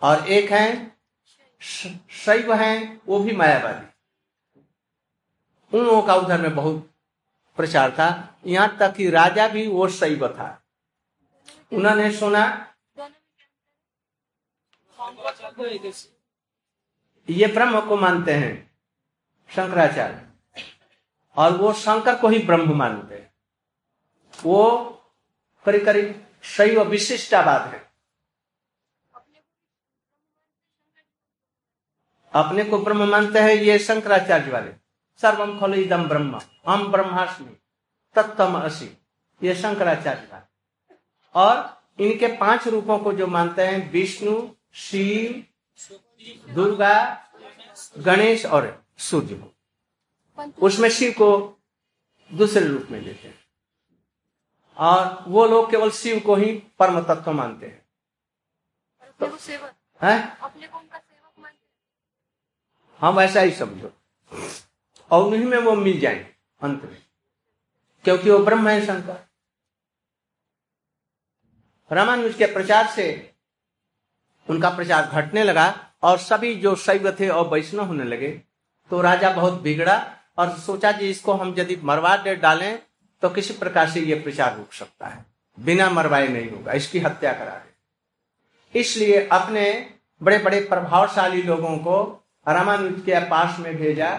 और 0.01 0.27
एक 0.27 0.51
है 0.51 0.95
शैव 2.09 2.53
है, 2.53 3.01
वो 3.07 3.19
भी 3.19 3.35
मायावादी। 3.35 3.85
उन 5.77 5.85
लोगों 5.85 6.01
का 6.01 6.15
उधर 6.15 6.41
में 6.41 6.55
बहुत 6.55 6.91
प्रचार 7.55 7.91
था। 7.91 8.39
यहाँ 8.45 8.77
तक 8.77 8.95
कि 8.95 9.09
राजा 9.09 9.47
भी 9.47 9.67
वो 9.67 9.87
शैव 9.87 10.27
था। 10.27 10.63
उन्होंने 11.73 12.11
सुना, 12.11 12.73
ये 17.29 17.47
ब्रह्म 17.47 17.81
को 17.81 17.97
मानते 17.97 18.33
हैं, 18.33 18.77
शंकराचार्य। 19.49 20.29
और 21.37 21.57
वो 21.57 21.73
शंकर 21.73 22.15
को 22.15 22.27
ही 22.27 22.39
ब्रह्म 22.39 22.77
मानते 22.77 23.15
हैं। 23.15 23.33
वो 24.43 24.85
करीब 25.65 25.85
करीब 25.85 26.27
शैव 26.43 26.83
विशिष्टावाद 26.83 27.61
है। 27.61 27.84
अपने 32.35 32.63
को 32.63 32.79
ब्रह्म 32.79 33.09
मानते 33.09 33.39
हैं 33.39 33.49
ये 33.49 33.79
शंकराचार्य 33.79 34.51
वाले। 34.51 34.71
सर्वम 35.21 35.59
खल 35.59 35.73
इदम 35.73 36.03
ब्रह्म 36.03 36.41
हम 36.67 36.91
ब्रह्मास्मि 36.91 37.57
तत्तम 38.15 38.59
असी 38.59 38.97
ये 39.43 39.55
शंकराचार्य 39.55 40.29
वाले। 40.33 40.95
और 41.35 41.81
इनके 41.99 42.27
पाँच 42.27 42.67
रूपों 42.67 42.99
को 42.99 43.13
जो 43.13 43.27
मानते 43.27 43.67
हैं 43.67 43.91
विष्णु 43.91 44.49
शिव 44.73 45.45
दुर्गा 46.53 47.25
गणेश 47.97 48.45
और 48.45 48.85
सूर्य। 48.97 49.51
उसमें 50.61 50.89
शिव 50.89 51.11
को 51.11 51.59
दूसरे 52.33 52.67
रूप 52.67 52.87
में 52.91 53.01
लेते 53.01 53.27
हैं। 53.27 53.39
और 54.77 55.23
वो 55.27 55.45
लोग 55.45 55.71
केवल 55.71 55.91
शिव 55.91 56.19
को 56.19 56.35
ही 56.35 56.63
परम 56.79 57.01
तत्व 57.01 57.31
मानते 57.31 57.65
हैं। 57.65 57.85
तो, 59.19 59.37
है? 60.01 60.37
हम 63.05 63.19
ऐसा 63.19 63.41
ही 63.41 63.51
समझो। 63.51 63.91
और 65.11 65.23
उन्हीं 65.23 65.45
में 65.45 65.57
वो 65.57 65.75
मिल 65.75 65.99
जाएँगे, 65.99 66.25
अंत 66.61 66.83
में। 66.83 67.01
क्योंकि 68.05 68.29
वो 68.31 68.37
ब्रह्म 68.39 68.67
है 68.67 68.85
शंकर। 68.85 69.23
रामानुज 71.91 72.35
के 72.35 72.45
प्रचार 72.45 72.87
से 72.87 73.35
उनका 74.47 74.69
प्रचार 74.69 75.05
घटने 75.05 75.43
लगा 75.43 75.67
और 76.03 76.17
सभी 76.17 76.53
जो 76.55 76.75
शैव 76.75 77.11
थे 77.19 77.29
और 77.29 77.47
वैष्णव 77.47 77.85
होने 77.85 78.03
लगे 78.03 78.29
तो 78.91 79.01
राजा 79.01 79.29
बहुत 79.29 79.61
बिगड़ा 79.61 79.95
और 80.37 80.57
सोचा 80.57 80.91
जी 80.91 81.09
इसको 81.09 81.33
हम 81.33 81.55
यदि 81.57 81.75
मरवा 81.75 82.15
दे, 82.17 82.35
डालें 82.35 82.79
तो 83.21 83.29
किसी 83.29 83.53
प्रकार 83.53 83.89
से 83.89 83.99
ये 83.99 84.15
प्रचार 84.15 84.57
रुक 84.57 84.73
सकता 84.73 85.07
है। 85.07 85.25
बिना 85.59 85.89
मरवाए 85.89 86.27
नहीं 86.27 86.49
होगा, 86.51 86.71
इसकी 86.71 86.99
हत्या 86.99 87.33
करा 87.33 87.55
दे। 87.55 88.79
इसलिए 88.79 89.27
अपने 89.27 89.95
बड़े 90.23 90.37
बड़े 90.37 90.59
प्रभावशाली 90.61 91.41
लोगों 91.41 91.77
को 91.77 92.24
रामानुज 92.47 93.01
के 93.01 93.29
पास 93.29 93.59
में 93.59 93.75
भेजा 93.75 94.17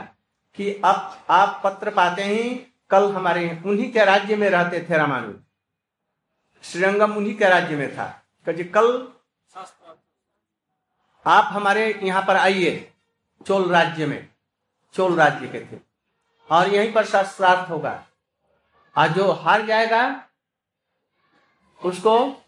कि 0.56 0.82
अब 0.84 1.24
आप 1.30 1.60
पत्र 1.64 1.90
पाते 1.90 2.22
ही, 2.22 2.66
कल 2.90 3.12
हमारे 3.12 3.62
उन्हीं 3.66 3.92
के 3.92 4.04
राज्य 4.04 4.36
में 4.36 4.50
रहते 4.50 4.86
थे 4.90 4.98
रामानुज 4.98 5.36
श्रीरंगम 6.64 7.16
उन्हीं 7.16 7.38
के 7.38 7.48
राज्य 7.48 7.76
में 7.76 7.96
था। 7.96 8.22
कि 8.48 8.64
कल 8.64 9.08
आप 11.26 11.44
हमारे 11.52 12.00
यहाँ 12.02 12.24
पर 12.26 12.36
आइए, 12.36 12.92
चोल 13.46 13.72
राज्य 13.72 14.06
में, 14.06 14.28
चोल 14.94 15.16
राज्य 15.16 15.48
के 15.48 15.60
थे। 15.60 15.80
और 16.50 16.68
यहीं 16.68 16.92
पर 16.92 17.04
शास्त्रार्थ 17.04 17.70
होगा। 17.70 18.04
आज 18.96 19.12
जो 19.12 19.32
हार 19.32 19.66
जाएगा, 19.66 20.26
उसको 21.84 22.44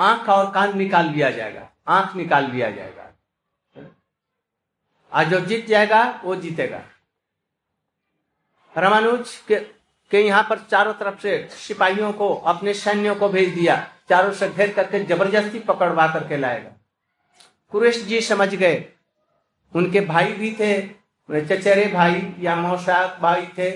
आँख 0.00 0.28
और 0.28 0.52
कान 0.52 0.78
निकाल 0.78 1.06
लिया 1.06 1.30
जाएगा, 1.30 1.68
आँख 1.88 2.16
निकाल 2.16 2.50
लिया 2.50 2.70
जाएगा। 2.70 3.02
आज 5.12 5.30
जो 5.30 5.40
जीत 5.40 5.66
जाएगा, 5.66 6.02
वो 6.24 6.34
जीतेगा। 6.36 6.82
रामानुज 8.74 9.36
के 9.48 9.56
के 10.10 10.20
यहाँ 10.20 10.42
पर 10.42 10.58
चारों 10.70 10.92
तरफ़ 10.94 11.20
से 11.20 11.48
सिपाहियों 11.50 12.12
को, 12.12 12.28
अपने 12.34 12.72
सैन्यों 12.74 13.14
को 13.14 13.28
भेज 13.28 13.54
दिया। 13.54 13.76
चारों 14.08 14.32
से 14.32 14.48
घेर 14.48 14.72
करके 14.72 14.98
ज़बरदस्ती 15.04 15.58
पकड़वा 15.60 16.06
करके 16.08 16.36
लाएगा। 16.36 16.70
कुरेश 17.72 18.02
जी 18.04 18.20
समझ 18.22 18.48
गए। 18.54 18.84
उनके 19.74 20.00
भाई 20.02 20.32
भी 20.32 20.50
थे 20.52 20.80
चचेरे 21.28 21.86
भाई 21.88 22.34
या 22.40 22.54
मौसा 22.56 22.96
भाई 23.20 23.46
थे, 23.58 23.70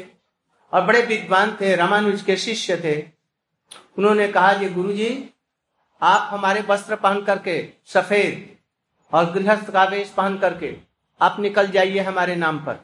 और 0.72 0.82
बड़े 0.82 1.02
विद्वान 1.02 1.56
थे, 1.60 1.74
रामानुज 1.76 2.22
के 2.22 2.36
शिष्य 2.36 2.76
थे। 2.76 3.00
उन्होंने 3.98 4.26
कहा 4.28 4.52
जी 4.52 4.68
गुरु 4.70 4.92
जी 4.92 5.08
आप 6.02 6.28
हमारे 6.30 6.64
वस्त्र 6.68 6.96
पहन 6.96 7.22
करके, 7.22 7.56
सफ़ेद 7.86 8.56
और 9.12 9.32
गृहस्थ 9.32 9.70
का 9.70 9.84
वेश 9.86 10.10
पहन 10.10 10.38
करके 10.38 10.76
आप 11.20 11.36
निकल 11.40 11.66
जाइए 11.68 12.00
हमारे 12.00 12.34
नाम 12.36 12.58
पर। 12.58 12.78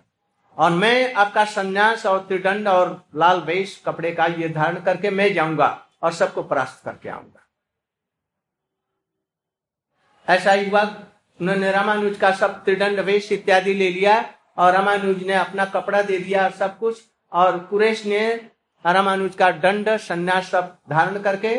और 0.57 0.71
मैं 0.71 1.13
आपका 1.15 1.45
संन्यास 1.45 2.07
और 2.07 2.19
त्रिदंड 2.29 2.69
और 2.69 2.89
लाल 3.17 3.41
वेश 3.41 3.83
कपड़े 3.87 4.11
का 4.13 4.27
ये 4.27 4.49
धारण 4.49 4.81
करके 4.85 5.11
मैं 5.11 5.33
जाऊँगा 5.35 5.69
और 6.03 6.13
सबको 6.13 6.43
परास्त 6.43 6.85
करके 6.85 7.09
आऊँगा। 7.09 7.41
ऐसा 10.29 10.53
ही 10.53 10.69
हुआ, 10.69 10.83
उन्होंने 11.41 11.71
रामानुज 11.73 12.17
का 12.17 12.31
सब 12.33 12.63
त्रिदंड 12.65 13.01
वेश 13.01 13.31
इत्यादि 13.33 13.75
ले 13.75 13.91
लिया 13.91 14.25
और 14.59 14.73
रामानुज 14.73 15.23
ने 15.23 15.35
अपना 15.35 15.65
कपड़ा 15.67 16.03
दे 16.03 16.19
दिया 16.19 16.49
सब 16.51 16.79
कुछ। 16.79 17.03
और 17.33 17.59
कुरेश 17.61 18.05
ने 18.07 18.29
रामानुज 18.85 19.35
का 19.35 19.51
दंड, 19.53 19.89
संन्यास 19.89 20.51
सब 20.51 20.77
धारण 20.91 21.19
करके 21.23 21.55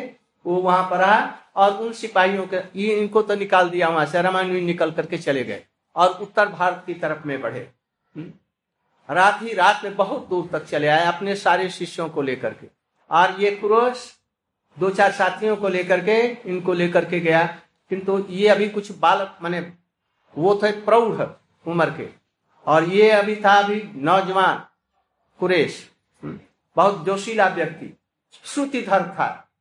वो 0.46 0.62
वहाँ 0.62 0.90
पर 0.90 0.98
रहा 0.98 1.38
और 1.56 1.78
उन 1.78 1.92
सिपाहियों 1.94 2.46
के 2.48 2.58
इनको 2.92 3.22
तो 3.22 3.36
निकाल 3.36 3.70
दिया 3.70 3.90
वहाँ 3.90 4.06
से, 4.06 4.22
रामानुज 4.22 4.64
निकल 4.64 4.92
करके 4.92 5.18
चले 5.18 5.44
गए। 5.44 5.64
और 5.96 6.10
उत्तर 6.10 6.50
भारत 6.50 6.84
की 6.86 6.94
तरफ़ 6.94 7.28
में 7.28 7.42
बढ़े। 7.42 7.72
हम्म। 8.16 8.34
रात 9.14 9.42
ही 9.42 9.54
रात 9.54 9.82
में 9.84 9.96
बहुत 9.96 10.28
दूर 10.28 10.50
तक 10.52 10.66
चले 10.66 10.88
आए 10.88 11.06
अपने 11.06 11.36
सारे 11.36 11.70
शिष्यों 11.70 12.10
को 12.10 12.22
लेकर 12.22 12.54
के। 12.54 12.68
और 13.12 13.42
ये 13.42 13.52
क्रोश 13.52 14.14
दो 14.80 14.90
चार 14.90 15.12
साथियों 15.12 15.56
को 15.56 15.70
लेकर 15.70 16.06
के 16.06 16.20
इनको 16.22 16.74
लेकर 16.74 17.06
के 17.06 17.20
गया। 17.20 17.60
किंतु 17.90 18.26
ये 18.30 18.48
अभी 18.48 18.70
कुछ 18.70 18.98
बालक 18.98 19.38
माने 19.42 19.74
वो 20.38 20.60
थे 20.64 20.72
प्रौढ़ 20.72 21.28
उम्र 21.68 21.90
के। 21.90 22.10
और 22.66 22.84
ये 22.84 23.10
अभी 23.10 23.36
था 23.36 23.54
अभी 23.54 23.92
नौजवान 23.96 24.66
कुरेश। 25.40 25.92
हम्म, 26.24 26.40
बहुत 26.76 27.06
जोशीला 27.06 27.48
व्यक्ति 27.48 27.98
श्रुतिधर 28.44 29.04
था। 29.04 29.53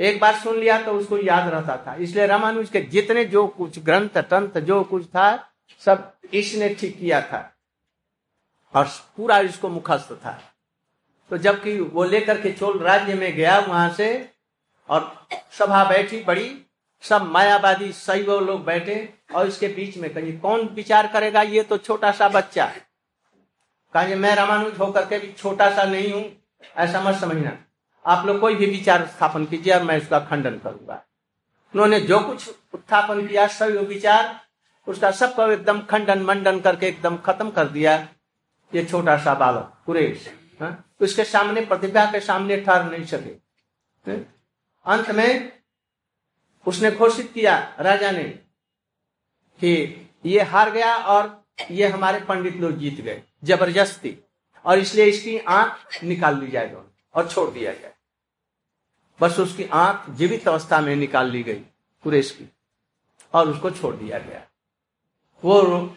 एक 0.00 0.20
बार 0.20 0.34
सुन 0.34 0.58
लिया 0.58 0.80
तो 0.82 0.92
उसको 0.92 1.18
याद 1.18 1.48
रहता 1.48 1.76
था। 1.76 1.94
इसलिए 1.94 2.26
रामानुज 2.26 2.70
के 2.70 2.80
जितने 2.82 3.24
जो 3.24 3.46
कुछ 3.48 3.78
ग्रंथ, 3.78 4.18
तंत्र, 4.20 4.60
जो 4.60 4.82
कुछ 4.84 5.06
था, 5.06 5.52
सब 5.82 6.12
इसने 6.34 6.68
ठीक 6.74 6.98
किया 6.98 7.20
था। 7.22 7.40
और 8.74 8.88
पूरा 9.16 9.38
इसको 9.40 9.68
मुखस्त 9.68 10.12
था। 10.14 10.38
तो 11.30 11.38
जबकि 11.38 11.78
वो 11.78 12.04
लेकर 12.04 12.40
के 12.40 12.52
चोल 12.52 12.78
राज्य 12.78 13.14
में 13.14 13.34
गया 13.36 13.58
वहाँ 13.58 13.88
से, 13.94 14.28
और 14.88 15.26
सभा 15.58 15.84
बैठी 15.84 16.22
बड़ी, 16.24 16.50
सब 17.02 17.22
मायावादी 17.22 17.92
सैव 17.92 18.38
लोग 18.40 18.64
बैठे, 18.64 19.08
और 19.34 19.46
इसके 19.46 19.68
बीच 19.68 19.96
में 19.96 20.12
कहीं 20.14 20.38
कौन 20.40 20.66
विचार 20.68 21.06
करेगा? 21.06 21.42
ये 21.42 21.62
तो 21.62 21.78
छोटा 21.78 22.10
सा 22.12 22.28
बच्चा 22.28 22.72
कहा 23.94 24.16
मैं 24.16 24.34
रामानुज 24.36 24.78
होकर 24.78 25.04
के 25.04 25.18
भी 25.18 25.32
छोटा 25.32 25.70
सा 25.70 25.84
नहीं 25.84 26.12
हूँ, 26.12 26.24
ऐसा 26.76 27.00
मत 27.00 27.20
समझना। 27.20 27.56
आप 28.04 28.26
लोग 28.26 28.40
कोई 28.40 28.54
भी 28.54 28.66
विचार 28.66 29.06
स्थापन 29.06 29.44
कीजिए 29.46 29.78
मैं 29.80 29.96
उसका 30.00 30.18
खंडन 30.20 30.58
करूँगा। 30.58 31.02
उन्होंने 31.74 32.00
जो 32.00 32.20
कुछ 32.20 32.48
उत्थापन 32.74 33.26
किया, 33.26 33.46
सभी 33.46 33.78
विचार, 33.86 34.40
उसका 34.86 35.10
सबको 35.10 35.46
एकदम 35.52 35.80
खंडन 35.80 36.22
मंडन 36.22 36.60
करके 36.60 36.86
एकदम 36.86 37.16
खत्म 37.16 37.50
कर 37.50 37.68
दिया। 37.68 37.96
ये 38.72 38.84
छोटा 38.84 39.16
सा 39.16 39.34
बालक, 39.34 39.72
कुरेश 39.86 40.28
हाँ? 40.60 40.72
उसके 41.00 41.24
सामने, 41.24 41.60
प्रतिभा 41.60 42.04
के 42.04 42.20
सामने 42.20 42.56
ठहर 42.56 42.90
नहीं 42.90 43.04
सके। 43.04 43.30
हाँ? 44.06 44.18
अंत 44.86 45.10
में 45.10 45.52
उसने 46.66 46.90
घोषित 46.90 47.30
किया 47.32 47.56
राजा 47.80 48.10
ने 48.10 48.24
कि 49.60 49.72
ये 50.26 50.42
हार 50.42 50.70
गया 50.70 50.96
और 50.96 51.38
ये 51.70 51.88
हमारे 51.88 52.20
पंडित 52.20 52.56
लोग 52.56 52.78
जीत 52.78 53.00
गए, 53.00 53.22
ज़बरदस्ती। 53.44 54.16
और 54.64 54.78
इसलिए 54.78 55.04
इसकी 55.04 55.38
आँख 55.38 56.02
निकाल 56.04 56.40
ली 56.40 56.50
जाए 56.50 56.66
दोनों। 56.66 56.89
और 57.14 57.28
छोड़ 57.28 57.50
दिया 57.50 57.72
जाए 57.72 57.92
बस 59.20 59.38
उसकी 59.38 59.64
आँख 59.64 60.10
जीवित 60.10 60.48
अवस्था 60.48 60.80
में 60.80 60.94
निकाल 60.96 61.30
ली 61.30 61.42
गई, 61.42 61.60
कुरेश 62.04 62.30
की, 62.30 62.48
और 63.34 63.48
उसको 63.48 63.70
छोड़ 63.70 63.94
दिया 63.96 64.18
गया। 64.18 64.42
वो 65.44 65.96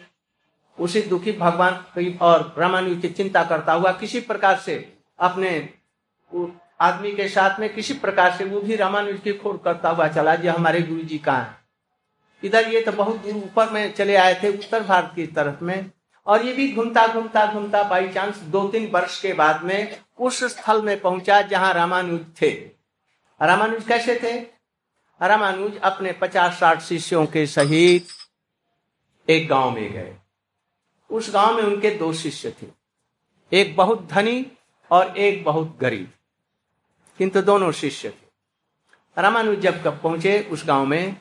उसी 0.78 1.02
दुखी 1.02 1.32
भगवान 1.32 2.16
और 2.20 2.54
रामानुज 2.58 3.00
की 3.02 3.08
चिंता 3.08 3.44
करता 3.44 3.72
हुआ 3.72 3.92
किसी 3.92 4.20
प्रकार 4.20 4.58
से 4.58 4.76
अपने 5.18 5.50
आदमी 6.80 7.12
के 7.12 7.28
साथ 7.28 7.58
में 7.60 7.72
किसी 7.74 7.94
प्रकार 7.94 8.36
से 8.36 8.44
वो 8.44 8.60
भी 8.60 8.76
रामानुज 8.76 9.20
की 9.24 9.32
खोड़ 9.32 9.56
करता 9.56 9.90
हुआ 9.90 10.08
चला 10.08 10.34
जी 10.34 10.48
हमारे 10.48 10.82
गुरु 10.82 11.02
जी 11.02 11.18
कहाँ 11.18 11.42
है? 11.42 11.58
इधर 12.44 12.68
ये 12.68 12.80
तो 12.80 12.92
बहुत 12.92 13.16
दूर 13.16 13.36
ऊपर 13.36 13.70
में 13.70 13.92
चले 13.94 14.16
आए 14.16 14.34
थे, 14.42 14.48
उत्तर 14.48 14.82
भारत 14.82 15.12
की 15.16 15.26
तरफ़ 15.26 15.64
में, 15.64 15.90
और 16.26 16.44
ये 16.46 16.52
भी 16.52 16.72
घूमता 16.72 17.06
घूमता 17.06 17.46
घूमता 17.52 17.82
बाई 17.82 18.08
चांस 18.08 18.38
दो 18.38 18.68
तीन 18.68 18.90
वर्ष 18.90 19.20
के 19.20 19.32
बाद 19.32 19.62
में 19.62 20.00
उस 20.18 20.42
स्थल 20.44 20.82
में 20.82 21.00
पहुँचा 21.00 21.40
जहाँ 21.42 21.72
रामानुज 21.74 22.20
थे। 22.42 22.50
रामानुज 23.40 23.84
कैसे 23.84 24.18
थे? 24.22 24.38
रामानुज 25.20 25.78
अपने 25.80 26.12
पचास 26.12 26.58
साठ 26.60 26.82
शिष्यों 26.82 27.24
के 27.26 27.46
सहित 27.46 28.06
एक 29.28 29.48
गाँव 29.48 29.70
में 29.70 29.92
गए। 29.92 30.16
उस 31.10 31.32
गाँव 31.34 31.56
में 31.56 31.62
उनके 31.62 31.90
दो 31.90 32.12
शिष्य 32.12 32.54
थे, 32.62 32.66
एक 33.52 33.74
बहुत 33.76 34.06
धनी 34.08 34.46
और 34.90 35.16
एक 35.16 35.44
बहुत 35.44 35.76
गरीब। 35.80 36.10
किंतु 37.18 37.42
दोनों 37.42 37.70
शिष्य 37.72 38.08
थे। 38.08 39.22
रामानुज 39.22 39.58
जब 39.58 39.82
कब 39.84 40.00
पहुँचे 40.02 40.38
उस 40.52 40.64
गाँव 40.66 40.86
में 40.86 41.16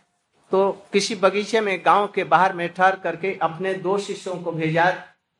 तो 0.52 0.72
किसी 0.94 1.16
बगीचे 1.16 1.62
में 1.62 1.80
गाँव 1.86 2.08
के 2.08 2.24
बाहर 2.24 2.54
में 2.54 2.68
ठहर 2.74 2.96
करके 2.96 3.38
अपने 3.42 3.74
दो 3.74 3.98
शिष्यों 3.98 4.36
को 4.36 4.52
भेजा 4.52 4.90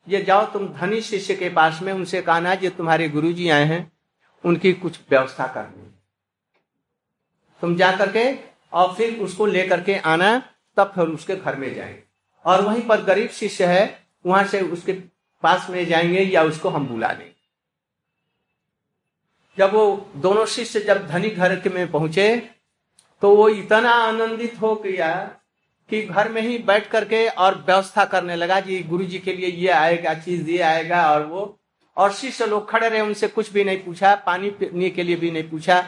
ये 0.08 0.22
जाओ 0.22 0.46
तुम 0.46 0.66
धनी 0.68 1.00
शिष्य 1.00 1.34
के 1.34 1.48
पास 1.48 1.80
में, 1.82 1.92
उनसे 1.92 2.22
कहना 2.22 2.54
जो 2.54 2.70
तुम्हारे 2.70 3.08
गुरु 3.08 3.32
जी 3.32 3.48
आए 3.48 3.64
हैं, 3.64 3.92
उनकी 4.44 4.72
कुछ 4.72 4.98
व्यवस्था 5.10 5.46
करनी 5.46 5.90
तुम 7.62 7.76
जा 7.76 7.90
करके 7.96 8.32
और 8.72 8.94
फिर 8.94 9.20
उसको 9.20 9.46
लेकर 9.46 9.82
के 9.82 9.98
आना, 9.98 10.38
तब 10.76 10.92
फिर 10.94 11.04
उसके 11.04 11.36
घर 11.36 11.56
में 11.56 11.74
जाएँगे 11.74 12.02
और 12.44 12.62
वहीं 12.62 12.82
पर 12.82 13.02
गरीब 13.04 13.30
शिष्य 13.30 13.66
है, 13.66 14.06
वहाँ 14.26 14.44
से 14.44 14.60
उसके 14.60 14.92
पास 15.42 15.66
में 15.70 15.84
जाएँगे 15.86 16.20
या 16.20 16.42
उसको 16.42 16.68
हम 16.68 16.86
बुला 16.86 17.12
लेंगे 17.12 17.32
जब 19.58 19.72
वो 19.74 20.10
दोनों 20.16 20.44
शिष्य 20.46 20.80
जब 20.80 21.06
धनी 21.06 21.28
घर 21.30 21.60
के 21.60 21.70
में 21.70 21.90
पहुँचे 21.90 22.36
तो 23.22 23.34
वो 23.36 23.48
इतना 23.48 23.90
आनंदित 23.90 24.60
हो 24.60 24.74
गया 24.74 25.14
कि 25.90 26.02
घर 26.02 26.28
में 26.28 26.40
ही 26.42 26.58
बैठ 26.60 26.88
करके 26.88 27.26
और 27.28 27.54
व्यवस्था 27.66 28.04
करने 28.04 28.36
लगा 28.36 28.60
जी 28.60 28.78
गुरु 28.82 29.04
जी 29.04 29.18
के 29.18 29.32
लिए 29.32 29.48
ये 29.48 29.68
आएगा, 29.70 30.14
चीज़ 30.14 30.50
ये 30.50 30.60
आएगा 30.62 31.10
और 31.10 31.26
वो। 31.26 31.58
और 31.96 32.12
शिष्य 32.12 32.46
लोग 32.46 32.70
खड़े 32.70 32.88
रहे, 32.88 33.00
उनसे 33.00 33.28
कुछ 33.28 33.52
भी 33.52 33.64
नहीं 33.64 33.78
पूछा, 33.78 34.14
पानी 34.16 34.50
पीने 34.52 34.90
के 34.90 35.02
लिए 35.02 35.16
भी 35.16 35.30
नहीं 35.30 35.48
पूछा, 35.50 35.80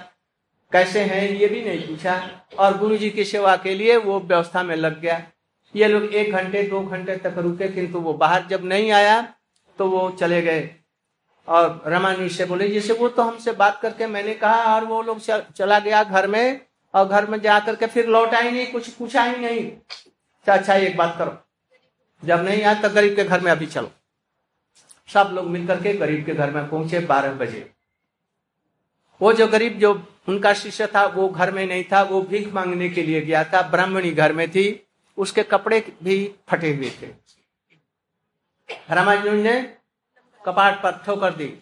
कैसे 0.72 1.00
हैं 1.02 1.28
ये 1.30 1.46
भी 1.46 1.62
नहीं 1.62 1.87
पूछा। 1.87 2.20
और 2.59 2.76
गुरु 2.78 2.96
जी 2.96 3.11
की 3.11 3.24
सेवा 3.24 3.56
के 3.56 3.74
लिए 3.74 3.96
वो 3.98 4.18
व्यवस्था 4.20 4.62
में 4.62 4.74
लग 4.76 5.00
गया। 5.00 5.22
ये 5.74 5.88
लोग 5.88 6.14
एक 6.14 6.32
घंटे, 6.32 6.62
दो 6.62 6.80
घंटे 6.80 7.16
तक 7.16 7.38
रुके, 7.38 7.68
किंतु 7.68 8.00
वो 8.00 8.12
बाहर 8.14 8.46
जब 8.50 8.64
नहीं 8.64 8.90
आया 8.92 9.20
तो 9.78 9.88
वो 9.88 10.09
चले 10.11 10.40
गए। 10.42 10.68
और 11.48 11.82
रमानी 11.87 12.28
से 12.28 12.44
बोले 12.44 12.68
जैसे 12.68 12.92
वो 12.92 13.09
तो 13.09 13.22
हमसे 13.22 13.52
बात 13.54 13.78
करके 13.82 14.06
मैंने 14.06 14.35
कहा 14.35 14.74
और 14.74 14.85
वो 14.85 15.02
लोग 15.02 15.20
चला 15.20 15.78
गया 15.78 16.02
घर 16.04 16.26
में। 16.26 16.61
और 16.94 17.09
घर 17.09 17.27
में 17.27 17.40
जा 17.40 17.59
करके 17.61 17.87
फिर 17.87 18.07
लौटा 18.07 18.38
ही 18.38 18.51
नहीं, 18.51 18.66
कुछ 18.66 18.88
पूछा 18.88 19.22
ही 19.22 19.37
नहीं। 19.37 19.70
अच्छा 19.70 20.55
अच्छा 20.55 20.75
एक 20.75 20.96
बात 20.96 21.14
करो। 21.18 21.38
जब 22.22 22.44
नहीं 22.44 22.62
आया 22.62 22.75
तो 22.83 22.90
गरीब 22.90 23.16
के 23.16 23.25
घर 23.25 23.40
में 23.40 23.51
अभी 23.53 23.66
चलो। 23.66 23.90
सब 25.09 25.31
लोग 25.35 25.46
मिलकर 25.46 25.83
के 25.83 25.92
गरीब 25.92 26.25
के 26.27 26.35
घर 26.35 26.51
में 26.51 26.68
पहुँचे 26.68 27.01
बारह 27.01 27.33
बजे। 27.33 27.70
वो 29.20 29.33
जो 29.33 29.46
गरीब, 29.46 29.79
जो 29.79 29.92
उनका 30.29 30.53
शिष्य 30.55 30.87
था, 30.87 31.05
वो 31.07 31.29
घर 31.29 31.51
में 31.51 31.66
नहीं 31.66 31.85
था, 31.85 32.03
वो 32.03 32.22
भीख 32.22 32.53
मांगने 32.53 32.88
के 32.88 33.03
लिए 33.03 33.20
गया 33.20 33.44
था। 33.44 33.62
ब्राह्मणी 33.62 34.11
घर 34.11 34.33
में 34.33 34.51
थी। 34.51 34.83
उसके 35.18 35.42
कपड़े 35.42 35.81
भी 36.03 36.35
फटे 36.49 36.75
हुए 36.75 36.90
थे। 37.03 37.07
रामानुज 38.90 39.40
ने 39.42 39.61
कपाट 40.44 40.83
पर 40.83 41.03
ठोकर 41.07 41.33
दी। 41.33 41.53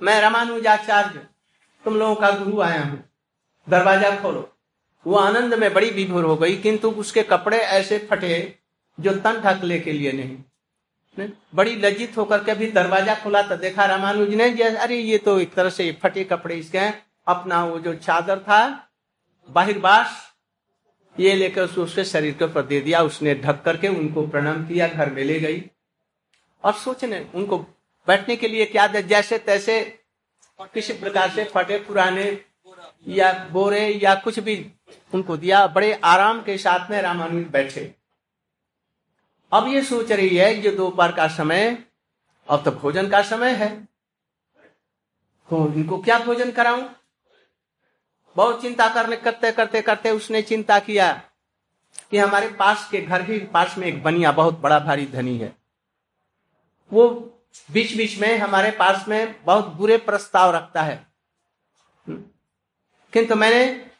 मैं 0.00 0.20
रामानुजाचार्य, 0.20 1.26
तुम 1.84 1.96
लोगों 1.96 2.14
का 2.14 2.30
गुरु 2.30 2.60
आया 2.60 2.82
हूँ। 2.82 3.02
दरवाज़ा 3.68 4.16
खोलो। 4.20 4.51
वो 5.06 5.16
आनंद 5.16 5.54
में 5.54 5.72
बड़ी 5.74 5.90
विभोर 5.90 6.24
हो 6.24 6.36
गई, 6.36 6.56
किंतु 6.58 6.90
उसके 6.92 7.22
कपड़े 7.24 7.58
ऐसे 7.58 7.98
फटे 8.10 8.58
जो 8.98 9.12
तन 9.14 9.40
ढकले 9.40 9.78
के 9.80 9.92
लिए 9.92 10.12
नहीं। 10.12 10.36
ने? 11.16 11.28
बड़ी 11.54 11.74
लज्जित 11.76 12.16
होकर 12.16 12.44
के 12.44 12.54
भी 12.54 12.70
दरवाज़ा 12.72 13.14
खुला 13.14 13.42
तो 13.42 13.56
देखा 13.58 13.84
रामानुज 13.86 14.34
ने 14.34 14.50
अरे, 14.64 14.96
ये 14.96 15.18
तो 15.18 15.38
एक 15.40 15.54
तरह 15.54 15.70
से 15.70 15.90
फटे 16.02 16.24
कपड़े 16.24 16.54
इसके 16.56 16.78
हैं। 16.78 17.02
अपना 17.26 17.64
वो 17.64 17.78
जो 17.80 17.94
चादर 17.96 18.38
था 18.40 18.88
बाहिरबास 19.48 20.20
ये 21.16 21.34
लेकर 21.34 21.62
उसके 21.78 22.04
शरीर 22.04 22.34
के 22.34 22.44
ऊपर 22.44 22.62
दे 22.62 22.80
दिया। 22.80 23.02
उसने 23.02 23.34
ढक 23.36 23.62
करके 23.64 23.88
उनको 23.90 24.26
प्रणाम 24.28 24.66
किया, 24.66 24.88
घर 24.88 25.10
में 25.10 25.22
ले 25.24 25.38
गई। 25.40 25.62
और 26.64 26.72
सोचने, 26.74 27.26
उनको 27.34 27.58
बैठने 28.08 28.36
के 28.36 28.48
लिए 28.48 28.64
क्या 28.66 28.86
जैसे 28.86 29.38
तैसे 29.40 29.80
किसी 30.74 30.92
प्रकार 30.94 31.30
से 31.30 31.44
फटे 31.44 31.78
पुराने 31.78 32.26
या 33.08 33.32
बोरे 33.52 33.86
या 33.94 34.14
कुछ 34.16 34.38
भी 34.40 34.54
उनको 35.14 35.36
दिया, 35.36 35.66
बड़े 35.66 36.00
आराम 36.04 36.42
के 36.42 36.58
साथ 36.58 36.90
में 36.90 37.02
रामानुज 37.02 37.46
बैठे। 37.46 37.94
अब 39.52 39.68
ये 39.68 39.82
सोच 39.82 40.12
रही 40.12 40.36
है 40.36 40.60
कि 40.60 40.70
दोपहर 40.70 41.12
का 41.12 41.28
समय, 41.28 41.84
अब 42.48 42.64
तो 42.64 42.70
भोजन 42.70 43.08
का 43.08 43.22
समय 43.22 43.50
है। 43.50 43.84
तो 45.50 45.72
इनको 45.72 45.98
क्या 45.98 46.18
भोजन 46.18 46.50
कराऊं? 46.50 46.88
बहुत 48.36 48.62
चिंता 48.62 48.88
करने, 48.88 49.16
करते 49.16 49.52
करते 49.52 49.82
करते 49.82 50.10
उसने 50.10 50.42
चिंता 50.42 50.78
किया 50.78 51.22
कि 52.10 52.18
हमारे 52.18 52.48
पास 52.48 52.88
के 52.90 53.00
घर 53.00 53.22
के 53.22 53.38
पास 53.38 53.78
में 53.78 53.86
एक 53.86 54.02
बनिया, 54.02 54.32
बहुत 54.32 54.58
बड़ा 54.58 54.78
भारी 54.78 55.06
धनी 55.06 55.38
है। 55.38 55.56
वो 56.92 57.08
बीच 57.72 57.96
बीच 57.96 58.18
में 58.18 58.38
हमारे 58.38 58.70
पास 58.70 59.08
में 59.08 59.44
बहुत 59.44 59.66
बुरे 59.66 59.96
प्रस्ताव 59.96 60.56
रखता 60.56 60.82
है। 60.82 61.06
किंतु 63.12 63.34
मैंने 63.34 63.91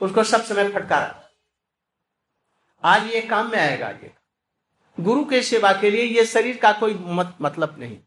उसको 0.00 0.24
सब 0.24 0.42
समय 0.44 0.68
फटकारा। 0.70 1.24
आज 2.84 3.06
ये 3.06 3.20
काम 3.22 3.50
में 3.50 3.58
आएगा 3.58 3.88
ये 3.88 4.12
गुरु 4.98 5.24
के 5.24 5.42
सेवा 5.42 5.72
के 5.72 5.90
लिए 5.90 6.04
ये 6.04 6.24
शरीर 6.26 6.56
का 6.56 6.72
कोई 6.72 6.94
मत, 6.94 7.36
मतलब 7.40 7.76
नहीं। 7.78 7.98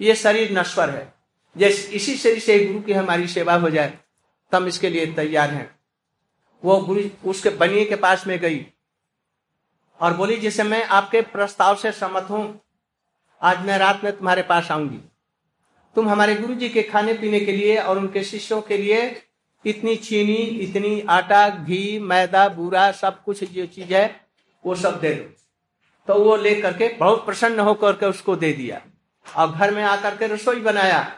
ये 0.00 0.14
शरीर 0.14 0.52
नश्वर 0.58 0.90
है। 0.90 1.12
जैसे 1.56 1.92
इसी 1.92 2.16
शरीर 2.16 2.38
से 2.38 2.58
गुरु 2.66 2.80
की 2.80 2.92
हमारी 2.92 3.26
सेवा 3.28 3.54
हो 3.54 3.70
जाए 3.70 3.98
तम 4.52 4.66
इसके 4.66 4.90
लिए 4.90 5.06
तैयार 5.14 5.50
हैं। 5.50 5.70
वो 6.62 6.80
गुरु 6.80 7.02
उसके 7.30 7.50
बनिए 7.52 7.84
के 7.84 7.96
पास 7.96 8.26
में 8.26 8.38
गई 8.38 8.66
और 10.00 10.16
बोली 10.16 10.36
जैसे 10.36 10.62
मैं 10.62 10.82
आपके 10.84 11.20
प्रस्ताव 11.22 11.76
से 11.76 11.92
सहमत 11.92 12.30
हूँ 12.30 12.60
आज 13.40 13.64
मैं 13.66 13.78
रात 13.78 14.04
में 14.04 14.16
तुम्हारे 14.16 14.42
पास 14.42 14.70
आऊँगी। 14.70 14.98
तुम 15.96 16.08
हमारे 16.08 16.34
गुरु 16.34 16.54
जी 16.54 16.68
के 16.68 16.82
खाने 16.82 17.14
पीने 17.14 17.40
के 17.40 17.52
लिए 17.52 17.76
और 17.76 17.98
उनके 17.98 18.22
शिष्यों 18.24 18.60
के 18.62 18.76
लिए 18.76 19.08
इतनी 19.66 19.96
चीनी, 19.96 20.32
इतनी 20.32 21.00
आटा, 21.00 21.48
घी, 21.48 21.98
मैदा, 21.98 22.48
बूरा, 22.48 22.92
सब 22.92 23.22
कुछ 23.22 23.44
जो 23.44 23.66
चीज़ 23.66 23.94
है, 23.94 24.20
वो 24.66 24.74
सब 24.74 25.00
दे 25.00 25.14
दो। 25.14 25.34
तो 26.08 26.24
वो 26.24 26.36
ले 26.36 26.60
करके 26.60 26.88
बहुत 26.88 27.26
प्रसन्न 27.26 27.60
होकर 27.60 27.92
के 27.92 28.06
उसको 28.06 28.36
दे 28.36 28.52
दिया। 28.52 28.80
और 29.36 29.52
घर 29.52 29.74
में 29.74 29.82
आकर 29.82 30.16
के 30.16 30.26
रसोई 30.26 30.60
बनाया, 30.60 31.12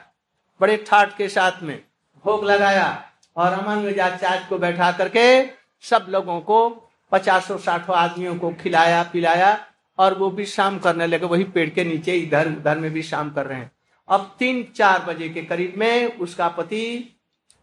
बड़े 0.61 0.77
ठाट 0.77 1.17
के 1.17 1.29
साथ 1.29 1.53
में, 1.63 1.85
भोग 2.25 2.45
लगाया 2.45 3.11
और 3.37 3.53
अमन 3.53 3.79
मिजाज 3.79 4.49
को 4.49 4.59
बैठा 4.59 4.93
करके 4.93 5.47
सब 5.83 6.07
लोगों 6.09 6.41
को, 6.41 6.91
पचासों, 7.13 7.59
साठों 7.59 7.97
आदमियों 7.97 8.39
को 8.39 8.51
खिलाया, 8.51 9.03
पिलाया 9.03 9.67
और 9.99 10.19
वो 10.19 10.31
भी 10.31 10.47
शाम 10.47 10.79
करने 10.79 11.07
लगे। 11.07 11.27
वही 11.27 11.45
पेड़ 11.45 11.71
के 11.71 11.85
नीचे, 11.85 12.15
इधर, 12.15 12.49
उधर 12.49 12.79
में 12.79 12.93
भी 12.93 13.03
शाम 13.03 13.31
कर 13.31 13.47
रहे 13.47 13.59
हैं। 13.59 13.73
अब 14.09 14.37
तीन, 14.39 14.73
चार 14.77 15.03
बजे 15.03 15.29
के 15.29 15.43
करीब 15.43 15.75
में 15.77 16.19
उसका 16.19 16.49
पति 16.49 17.14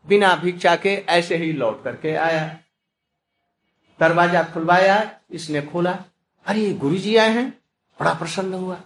बिना 0.07 0.35
भिक्षा 0.35 0.75
के 0.75 0.89
ऐसे 0.89 1.37
ही 1.37 1.53
लौट 1.53 1.83
करके 1.83 2.15
आया। 2.15 2.59
दरवाज़ा 3.99 4.43
खुलवाया, 4.43 5.19
इसने 5.31 5.61
खोला। 5.61 6.05
अरे 6.45 6.73
गुरु 6.73 6.97
जी 6.97 7.15
आए 7.15 7.29
हैं, 7.29 7.49
बड़ा 7.99 8.13
प्रसन्न 8.13 8.53
हुआ। 8.53 8.81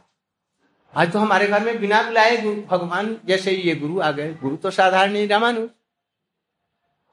आज 0.93 1.11
तो 1.11 1.19
हमारे 1.19 1.47
घर 1.47 1.63
में 1.63 1.79
बिना 1.79 2.03
बुलाए 2.03 2.37
भगवान 2.69 3.17
जैसे 3.25 3.51
ये 3.51 3.75
गुरु 3.75 3.99
आ 3.99 4.11
गए। 4.11 4.33
गुरु 4.33 4.55
तो 4.55 4.71
साधारण 4.71 5.11
नहीं 5.11 5.27
रामानु। 5.27 5.67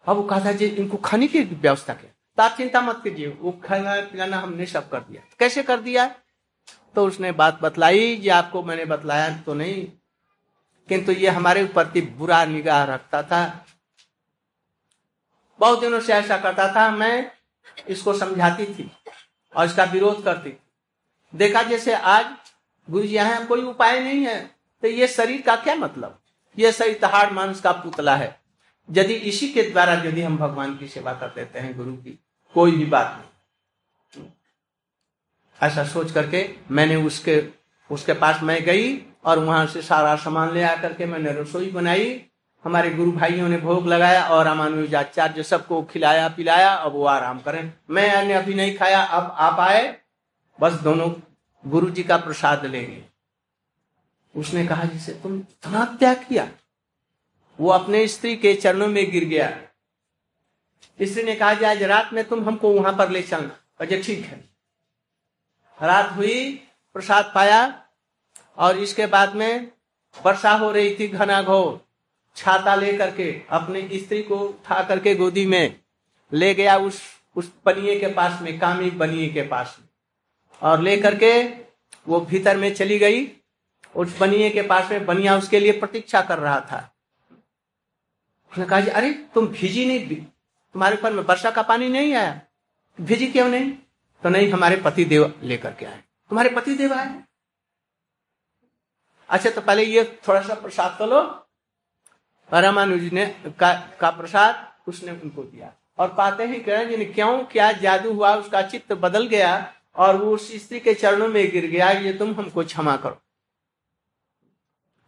अब 0.09 0.17
वो 0.17 0.23
कहा 0.23 0.45
था 0.45 0.53
जी, 0.53 0.67
इनको 0.67 0.97
खाने 0.97 1.27
की 1.27 1.41
व्यवस्था 1.41 1.95
क्या? 1.95 2.11
तो 2.37 2.43
आप 2.43 2.57
चिंता 2.57 2.81
मत 2.81 3.01
कीजिए, 3.05 3.29
वो 3.29 3.53
खाना 3.53 4.01
पिलाना 4.01 4.37
हमने 4.37 4.67
सब 4.67 4.89
कर 4.91 5.01
दिया। 5.01 5.23
कैसे 5.39 5.63
कर 5.63 5.81
दिया? 5.81 6.15
तो 6.95 7.07
उसने 7.07 7.33
बात 7.33 7.59
बतलाई, 7.63 8.17
जी, 8.17 8.29
आपको 8.29 8.63
मैंने 8.63 8.85
बतलाया 8.85 9.37
तो 9.37 9.55
नहीं। 9.55 9.87
किंतु 10.89 11.13
ये 11.13 11.29
हमारे 11.29 11.63
ऊपर 11.65 11.85
की 11.85 12.01
बुरा 12.01 12.45
निगाह 12.45 12.85
रखता 12.85 13.23
था। 13.23 13.67
बहुत 15.63 15.81
दिनों 15.81 16.01
से 16.01 16.13
ऐसा 16.13 16.37
करता 16.39 16.67
था, 16.75 16.91
मैं 16.91 17.31
इसको 17.89 18.13
समझाती 18.13 18.65
थी 18.67 18.91
और 19.55 19.67
इसका 19.67 19.85
विरोध 19.85 20.25
करती 20.25 20.53
देखा 21.35 21.63
जैसे 21.63 21.95
आज 21.95 22.27
गुरु 22.89 23.07
जी 23.07 23.15
यहाँ 23.15 23.47
कोई 23.47 23.63
उपाय 23.63 24.01
नहीं 24.01 24.25
है। 24.27 24.41
तो 24.83 24.89
ये 24.89 25.09
शरीर 25.09 25.43
का 25.43 25.55
क्या 25.57 25.75
मतलब? 25.77 26.19
ये 26.59 26.73
शरीर 26.73 26.99
तहाड़ 27.03 27.31
मांस 27.33 27.61
का 27.61 27.73
पुतला 27.75 28.17
है। 28.17 28.41
यदि 28.89 29.15
इसी 29.15 29.49
के 29.49 29.63
द्वारा 29.63 29.93
यदि 30.05 30.23
हम 30.23 30.37
भगवान 30.39 30.77
की 30.77 30.89
सेवा 30.89 31.13
कर 31.13 31.29
देते 31.29 31.59
हैं, 31.59 31.77
गुरु 31.77 31.93
की, 31.93 32.19
कोई 32.55 32.73
भी 32.73 32.85
बात 32.87 33.17
नहीं। 33.17 34.27
ऐसा 35.61 35.85
सोच 35.85 36.13
करके 36.13 36.49
मैंने 36.71 36.97
उसके 36.97 37.43
उसके 37.91 38.13
पास 38.15 38.43
मैं 38.43 38.63
गई 38.65 38.97
और 39.25 39.39
वहाँ 39.39 39.67
से 39.67 39.83
सारा 39.83 40.15
सामान 40.17 40.53
ले 40.55 40.63
आकर 40.65 40.93
के 40.93 41.07
मैंने 41.07 41.33
रसोई 41.33 41.71
बनाई। 41.71 42.25
हमारे 42.65 42.91
गुरु 42.91 43.13
भाइयों 43.13 43.49
ने 43.49 43.57
भोग 43.59 43.87
लगाया 43.87 44.29
और 44.29 44.45
रामानुजाचार्य 44.45 45.43
सबको 45.43 45.83
खिलाया, 45.83 46.29
पिलाया, 46.29 46.75
अब 46.75 46.93
वो 46.93 47.05
आराम 47.05 47.41
करें। 47.41 47.73
मैं 47.91 48.25
ने 48.25 48.35
अभी 48.35 48.55
नहीं 48.55 48.77
खाया, 48.79 49.03
अब 49.03 49.35
आप 49.39 49.61
आए, 49.61 49.99
बस 50.61 50.73
दोनों 50.73 51.15
गुरु 51.67 51.91
जी 51.91 52.03
का 52.03 52.17
प्रसाद 52.17 52.67
लेंगे। 52.67 53.05
उसने 54.37 54.67
कहा, 54.67 54.85
जिसे 54.85 55.13
तुम 55.13 55.37
इतना 55.39 55.85
त्याग 55.85 56.17
किया, 56.29 56.49
वो 57.61 57.71
अपने 57.71 58.09
स्त्री 58.09 58.37
के 58.37 58.55
चरणों 58.55 58.89
में 58.89 59.11
गिर 59.11 59.25
गया। 59.25 59.51
स्त्री 61.03 61.23
ने 61.23 61.35
कहा 61.35 61.49
आज 61.49 61.83
रात 61.83 62.11
में 62.13 62.25
तुम 62.25 62.45
हमको 62.45 62.73
वहाँ 62.73 62.93
पर 62.97 63.11
ले 63.11 63.23
चलना। 63.23 63.57
अजय 63.81 64.03
ठीक 64.03 64.27
है। 64.27 64.45
रात 65.83 66.13
हुई, 66.17 66.55
प्रसाद 66.95 67.33
पाया 67.35 67.83
और 68.57 68.79
इसके 68.79 69.07
बाद 69.07 69.35
में 69.35 69.73
वर्षा 70.27 70.53
हो 70.53 70.71
रही 70.71 70.97
थी 70.99 71.09
घना 71.09 71.43
घोर। 71.43 71.92
छाता 72.37 72.75
लेकर 72.75 73.17
के 73.17 73.43
अपने 73.51 73.91
स्त्री 73.95 74.23
को 74.23 74.37
उठा 74.37 74.83
करके 74.83 75.15
गोदी 75.15 75.47
में 75.47 75.81
ले 76.33 76.55
गया 76.55 76.77
उस 76.77 77.03
उस 77.37 77.53
बनिए 77.67 78.01
के 78.01 78.07
पास 78.07 78.43
में, 78.43 78.61
कामी 78.61 78.91
बनिए 78.91 79.29
के 79.29 79.43
पास 79.43 79.79
में। 79.81 79.89
और 80.63 80.81
ले 80.81 80.97
करके 80.97 81.49
वो 82.09 82.21
भीतर 82.21 82.57
में 82.57 82.75
चली 82.75 82.99
गई। 82.99 83.33
उस 83.97 84.19
बनिए 84.19 84.51
के 84.51 84.63
पास 84.63 84.91
में 84.91 85.07
बनिया 85.07 85.37
उसके 85.37 85.61
लिए 85.61 85.73
प्रतीक्षा 85.73 86.21
कर 86.21 86.39
रहा 86.39 86.61
था। 86.61 86.95
उसने 88.53 88.65
कहा 88.67 88.81
अरे, 88.81 89.11
तुम 89.13 89.47
भीजी 89.47 89.87
नहीं 89.87 90.17
तुम्हारे 90.73 90.97
ऊपर 90.97 91.13
में 91.13 91.23
वर्षा 91.23 91.51
का 91.51 91.63
पानी 91.63 91.89
नहीं 91.89 92.15
आया। 92.15 92.41
भीजी 93.01 93.27
क्यों 93.27 93.49
नहीं? 93.49 93.71
तो 94.23 94.29
नहीं, 94.29 94.53
हमारे 94.53 94.77
पति 94.77 95.05
देव 95.05 95.41
लेकर 95.43 95.73
के 95.73 95.87
आए। 95.87 96.03
तुम्हारे 96.29 96.51
पति 96.51 96.75
देव 96.75 96.93
आए? 96.93 97.21
अच्छा 99.29 99.51
तो 99.51 99.61
पहले 99.61 99.85
ये 99.85 100.19
थोड़ा 100.29 100.43
सा 100.43 100.55
प्रसाद 100.55 100.97
तो 100.99 101.07
लो 101.07 101.42
रामानुज 102.53 103.13
ने 103.13 103.27
का, 103.61 103.73
का 104.01 104.11
प्रसाद 104.11 104.73
उसने 104.89 105.13
उनको 105.13 105.43
दिया। 105.43 105.73
और 105.99 106.09
पाते 106.15 106.47
ही 106.47 106.61
करण 106.61 106.89
जी 106.89 106.97
ने 106.97 107.05
क्यों 107.05 107.39
क्या 107.45 107.71
जादू 107.73 108.13
हुआ 108.13 108.35
उसका 108.37 108.63
चित्त 108.63 108.93
बदल 108.93 109.27
गया 109.27 109.73
और 109.97 110.17
वो 110.17 110.35
उस 110.35 110.53
स्त्री 110.57 110.81
के 110.81 110.95
चरणों 110.95 111.29
में 111.29 111.51
गिर 111.51 111.67
गया 111.67 111.91
ये 111.91 112.13
तुम 112.13 112.35
हमको 112.35 112.65
क्षमा 112.65 112.97
करो। 112.97 113.21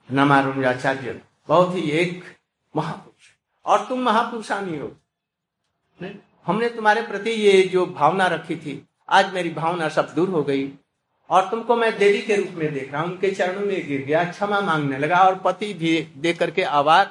नमारुणाचार्य 0.09 1.20
बहुत 1.48 1.74
ही 1.76 1.90
एक 1.90 2.24
महापुरुष। 2.74 3.28
और 3.64 3.87
तुम 3.88 4.00
महापुरुषानी 4.00 4.78
हो। 4.78 4.90
हमने 6.46 6.68
तुम्हारे 6.68 7.02
प्रति 7.02 7.30
ये 7.30 7.62
जो 7.62 7.87
भावना 7.87 8.26
रखी 8.26 8.57
थी 8.57 8.83
आज 9.09 9.33
मेरी 9.35 9.50
भावना 9.50 9.88
सब 9.88 10.14
दूर 10.14 10.28
हो 10.28 10.42
गई। 10.42 10.72
और 11.30 11.48
तुमको 11.50 11.76
मैं 11.76 11.96
देवी 11.98 12.20
के 12.22 12.37
रूप 12.37 12.54
में 12.54 12.72
देख 12.74 12.92
रहा 12.92 13.02
हूँ 13.02 13.11
उनके 13.11 13.30
चरणों 13.30 13.61
में 13.61 13.87
गिर 13.88 14.00
गया 14.00 14.24
क्षमा 14.24 14.61
मांगने 14.61 14.98
लगा 14.98 15.18
और 15.18 15.38
पति 15.38 15.72
भी 15.74 16.00
दे 16.16 16.33
करके 16.33 16.62
आवाज़ 16.62 17.09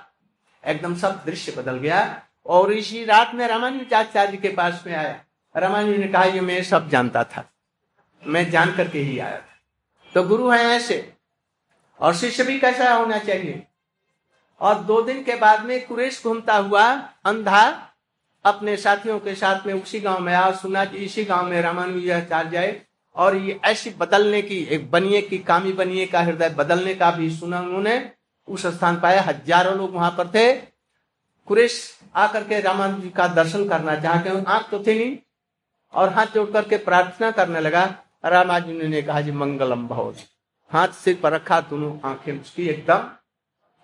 एकदम 0.65 0.95
सब 0.95 1.23
दृश्य 1.25 1.51
बदल 1.51 1.77
गया 1.77 2.23
और 2.45 2.73
इसी 2.73 3.05
रात 3.05 3.31
में 3.33 3.47
रामानुजाचार्य 3.47 4.37
के 4.37 4.49
पास 4.49 4.83
में 4.87 4.95
आया। 4.95 5.23
रामानुज 5.57 5.97
ने 5.97 6.07
कहा, 6.07 6.23
ये 6.23 6.41
मैं 6.41 6.63
सब 6.63 6.89
जानता 6.89 7.23
था। 7.23 7.49
मैं 8.27 8.51
जान 8.51 8.75
करके 8.75 8.99
ही 8.99 9.19
आया 9.19 9.37
था। 9.37 9.55
तो 10.13 10.23
गुरु 10.23 10.49
है 10.49 10.59
ऐसे। 10.59 11.13
और 11.99 12.15
शिष्य 12.15 12.43
भी 12.43 12.59
कैसा 12.59 12.93
होना 12.93 13.17
चाहिए? 13.17 13.67
और 14.59 14.75
दो 14.75 15.01
दिन 15.01 15.23
के 15.23 15.35
बाद 15.35 15.65
में 15.65 15.85
कुरेश 15.85 16.23
घूमता 16.23 16.57
हुआ 16.57 16.93
अंधा 17.25 17.89
अपने 18.45 18.77
साथियों 18.77 19.19
के 19.19 19.35
साथ 19.35 19.67
में 19.67 19.73
उसी 19.73 19.99
गाँव 19.99 20.19
में 20.19 20.33
आया। 20.33 20.51
सुना 20.51 20.85
कि 20.85 20.97
इसी 20.97 21.23
गाँव 21.25 21.45
में 21.45 21.61
रामानुजाचार्य 21.61 22.81
और 23.15 23.37
ये 23.37 23.59
ऐसी 23.63 23.89
बदलने 23.89 24.41
की, 24.41 24.63
एक 24.63 24.91
बनिए 24.91 25.21
की, 25.21 25.37
कामी 25.37 25.73
बनिए 25.73 26.05
का 26.05 26.21
हृदय 26.21 26.49
बदलने 26.49 26.95
का 26.95 27.11
भी 27.11 27.29
सुना 27.29 27.59
उन्होंने। 27.59 28.11
उस 28.47 28.65
स्थान 28.67 28.99
पाया, 28.99 29.21
हज़ारों 29.21 29.75
लोग 29.77 29.93
वहाँ 29.93 30.11
पर 30.11 30.27
थे। 30.27 30.53
कुरेश 31.47 31.79
आकर 32.15 32.43
के 32.43 32.59
रामानु 32.61 32.99
जी 33.01 33.09
का 33.09 33.27
दर्शन 33.27 33.67
करना 33.69 33.95
चाहते 33.95 34.29
आँख 34.43 34.69
तो 34.71 34.79
थे 34.79 34.93
नहीं, 34.95 35.17
और 35.93 36.09
हाथ 36.09 36.25
जोड़ 36.25 36.49
करके 36.51 36.77
प्रार्थना 36.79 37.31
करने 37.31 37.59
लगा। 37.59 37.83
रामाजू 38.25 38.87
ने 38.87 39.01
कहा, 39.01 39.21
जी, 39.21 39.31
मंगलम 39.31 39.87
बहुत। 39.87 40.17
हाथ 40.71 40.87
सिर 40.95 41.19
पर 41.23 41.31
रखा, 41.31 41.59
दोनों 41.61 41.97
आँखें 42.05 42.39
उसकी 42.41 42.67
एकदम 42.67 43.09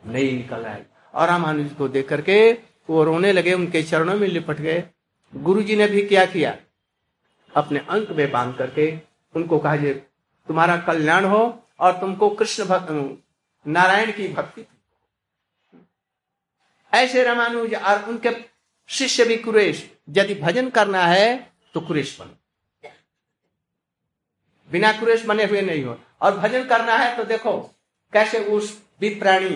नहीं 0.02 0.32
निकल 0.34 0.66
आई। 0.66 0.82
और 1.14 1.28
रामानुज 1.28 1.74
को 1.74 1.88
देख 1.88 2.08
करके 2.10 2.52
वो 2.90 3.04
रोने 3.04 3.32
लगे, 3.34 3.54
उनके 3.54 3.84
चरणों 3.84 4.16
में 4.16 4.28
लिपट 4.28 4.58
गए। 4.58 4.84
गुरु 5.34 5.62
जी 5.62 5.76
ने 5.76 5.88
भी 5.88 6.02
क्या 6.02 6.26
किया? 6.26 6.56
अपने 7.52 7.80
अंक 7.80 8.12
में 8.12 8.32
बाँध 8.32 8.56
करके 8.58 8.94
उनको 9.36 9.60
कहा, 9.60 9.76
जे, 9.76 9.94
तुम्हारा 10.48 10.78
कल्याण 10.78 11.26
हो 11.26 11.42
और 11.80 11.92
तुमको 11.92 12.30
कृष्ण 12.30 12.66
भक्त 12.66 12.92
नारायण 13.66 14.12
की 14.12 14.28
भक्ति 14.28 14.66
ऐसे 16.94 17.24
रामानुज 17.24 17.74
और 17.76 18.04
उनके 18.10 18.30
शिष्य 18.90 19.26
भी 19.26 19.38
कुरेश 19.38 19.90
यदि 20.10 20.36
भजन 20.36 20.70
करना 20.70 21.06
है 21.06 21.52
तो 21.74 21.82
कुरेश 21.82 22.18
बनो। 22.20 22.36
बिना 24.70 24.92
कुरेश 25.00 25.26
बने 25.26 25.44
हुए 25.46 25.62
नहीं 25.62 25.84
हो। 25.84 25.98
और 26.22 26.38
भजन 26.38 26.66
करना 26.68 26.96
है 26.98 27.16
तो 27.18 27.24
देखो 27.24 27.60
कैसे 28.14 28.40
उस 28.46 28.78
विप्राणी 29.02 29.56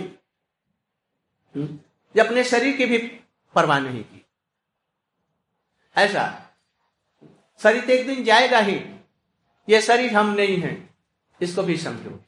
हम्म, 1.55 1.77
अपने 2.15 2.43
शरीर 2.43 2.77
की 2.77 2.85
भी 2.85 2.97
परवाह 3.55 3.79
नहीं 3.79 4.03
की। 4.03 4.25
ऐसा 5.95 6.25
शरीर 7.61 7.85
तो 7.85 7.91
एक 7.93 8.05
दिन 8.07 8.23
जाएगा 8.23 8.59
ही 8.59 8.75
ये 9.67 9.81
शरीर 9.81 10.13
हम 10.13 10.33
नहीं 10.33 10.57
है 10.57 10.71
इसको 11.41 11.63
भी 11.63 11.77
समझो। 11.77 12.19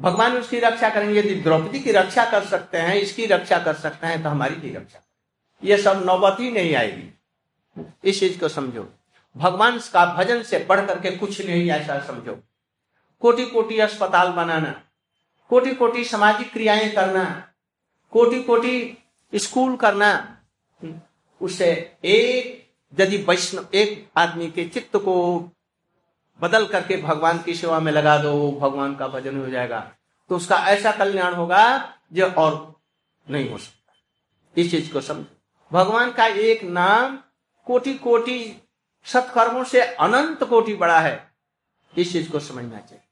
भगवान 0.00 0.36
उसकी 0.38 0.58
रक्षा 0.60 0.88
करेंगे, 0.90 1.18
यदि 1.18 1.34
द्रौपदी 1.34 1.80
की 1.80 1.92
रक्षा 1.92 2.24
कर 2.30 2.44
सकते 2.44 2.78
हैं, 2.78 2.94
इसकी 2.94 3.26
रक्षा 3.26 3.58
कर 3.58 3.74
सकते 3.74 4.06
हैं 4.06 4.22
तो 4.22 4.28
हमारी 4.28 4.54
भी 4.54 4.74
रक्षा 4.74 5.02
ये 5.62 5.76
सब 5.76 6.02
नौबत 6.06 6.40
नहीं 6.40 6.74
आएगी। 6.74 7.08
इस 8.04 8.20
चीज़ 8.20 8.38
को 8.40 8.48
समझो। 8.48 8.88
भगवान 9.36 9.78
का 9.92 10.04
भजन 10.14 10.42
से 10.42 10.58
बढ़ 10.68 10.84
करके 10.86 11.10
कुछ 11.10 11.40
नहीं, 11.46 11.70
ऐसा 11.70 11.98
समझो। 12.06 12.38
कोटि 13.22 13.44
कोटि 13.46 13.78
अस्पताल 13.78 14.32
बनाना 14.32 14.80
कोटि 15.50 15.74
कोटि 15.74 16.04
सामाजिक 16.04 16.52
क्रियाएँ 16.52 16.90
करना 16.92 17.24
कोटि 18.12 18.42
कोटि 18.42 18.96
स्कूल 19.32 19.76
करना 19.76 20.10
उससे 21.40 21.66
एक, 22.04 22.66
यदि 22.92 23.16
वैष्णव, 23.18 23.66
एक 23.74 24.08
आदमी 24.16 24.50
के 24.50 24.64
चित्त 24.64 24.96
को 24.96 25.14
बदल 26.40 26.66
करके 26.66 26.96
भगवान 26.96 27.42
की 27.42 27.54
सेवा 27.54 27.80
में 27.80 27.92
लगा 27.92 28.18
दो 28.18 28.52
भगवान 28.52 28.96
का 28.96 29.08
भजन 29.08 29.38
हो 29.38 29.48
जाएगा। 29.48 29.92
तो 30.28 30.36
उसका 30.36 30.56
ऐसा 30.56 30.92
कल्याण 30.92 31.34
होगा 31.34 31.94
जो 32.12 32.26
और 32.26 32.80
नहीं 33.30 33.50
हो 33.50 33.58
सकता। 33.58 33.92
इस 34.56 34.70
चीज़ 34.70 34.92
को 34.92 35.00
समझो। 35.00 35.36
भगवान 35.72 36.12
का 36.12 36.26
एक 36.26 36.62
नाम 36.62 37.18
कोटि 37.64 37.94
कोटि 37.94 38.68
सत्कर्मों 39.04 39.64
से 39.64 39.80
अनंत 39.80 40.44
कोटि 40.44 40.74
बड़ा 40.74 41.00
है। 41.00 41.34
इस 41.98 42.12
चीज़ 42.12 42.30
को 42.30 42.40
समझना 42.40 42.78
चाहिए। 42.78 43.04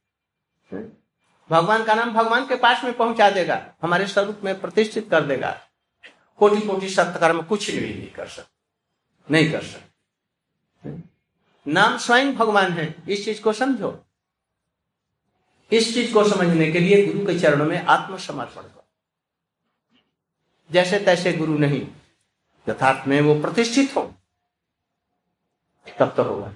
भगवान 1.50 1.84
का 1.84 1.94
नाम 1.94 2.12
भगवान 2.12 2.46
के 2.46 2.56
पास 2.56 2.84
में 2.84 2.92
पहुँचा 2.92 3.30
देगा 3.30 3.74
हमारे 3.82 4.06
स्वरूप 4.06 4.40
में 4.44 4.60
प्रतिष्ठित 4.60 5.08
कर 5.10 5.20
देगा। 5.20 5.60
कोटि 6.36 6.60
कोटि 6.60 6.88
सत्कर्म 6.88 7.42
कुछ 7.42 7.70
भी 7.70 7.94
नहीं 7.94 8.10
कर 8.10 8.26
सकते। 8.26 8.58
नहीं 9.30 9.52
कर 9.52 9.62
सकते। 9.62 9.97
नाम 11.68 11.96
स्वयं 11.98 12.34
भगवान 12.34 12.72
है। 12.72 12.94
इस 13.08 13.24
चीज़ 13.24 13.42
को 13.42 13.52
समझो। 13.52 13.98
इस 15.72 15.94
चीज़ 15.94 16.12
को 16.14 16.24
समझने 16.28 16.70
के 16.72 16.80
लिए 16.80 17.06
गुरु 17.06 17.26
के 17.26 17.38
चरणों 17.38 17.66
में 17.66 17.84
आत्मसमर्पण 17.84 18.62
करो। 18.62 18.84
जैसे 20.70 20.98
तैसे 20.98 21.32
गुरु 21.32 21.58
नहीं, 21.58 21.86
यथार्थ 22.68 23.08
में 23.08 23.20
वो 23.20 23.40
प्रतिष्ठित 23.40 23.96
हो 23.96 24.14
तब 25.98 26.14
तो 26.16 26.22
होगा। 26.22 26.52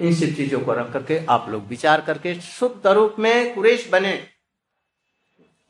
इन 0.00 0.14
सब 0.14 0.34
चीज़ों 0.36 0.60
को 0.60 0.72
रख 0.72 0.92
करके 0.92 1.18
आप 1.26 1.48
लोग 1.48 1.64
विचार 1.64 2.00
करके 2.00 2.40
शुद्ध 2.40 2.86
रूप 2.86 3.16
में 3.18 3.54
कुरेश 3.54 3.88
बने, 3.88 4.28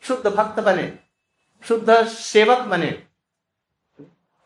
शुद्ध 0.02 0.26
भक्त 0.26 0.60
बने, 0.60 0.98
शुद्ध 1.64 2.06
सेवक 2.06 2.58
बने, 2.58 3.06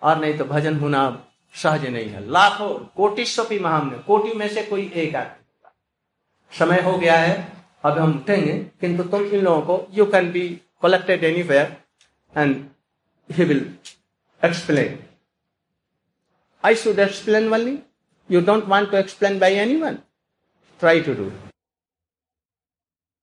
और 0.03 0.19
नहीं 0.19 0.39
तो 0.39 0.45
भजन 0.45 0.79
होना 0.81 1.27
सहज 1.55 1.87
नहीं 1.87 2.09
है। 2.11 2.21
लाखों 2.31 2.69
कोटि 2.97 3.25
स्वपी 3.27 3.59
महामने 3.59 3.99
कोटि 4.07 4.33
में 4.39 4.49
से 4.49 4.63
कोई 4.63 4.91
एक 4.95 5.17
आदमी 5.17 5.43
समय 6.53 6.81
हो 6.83 6.97
गया 6.99 7.17
है, 7.17 7.37
अब 7.85 7.99
हम 7.99 8.17
उठेंगे, 8.17 8.53
किंतु 8.81 9.03
तुम 9.05 9.25
इन 9.25 9.41
लोगों 9.45 9.63
को 9.63 9.87
you 9.95 10.05
can 10.13 10.31
be 10.33 10.49
collected 10.83 11.25
any 11.25 11.43
fair 11.43 11.77
and 12.35 12.65
he 13.31 13.45
will 13.45 13.67
explain 14.43 14.99
I 16.65 16.75
should 16.83 16.99
explain 16.99 17.49
only 17.49 17.79
you 18.29 18.41
don't 18.43 18.65
want 18.69 18.91
to 18.91 18.97
explain 18.97 19.39
by 19.39 19.55
any 19.65 19.77
one 19.81 19.99
try 20.81 21.01
to 21.01 21.15
do 21.15 21.31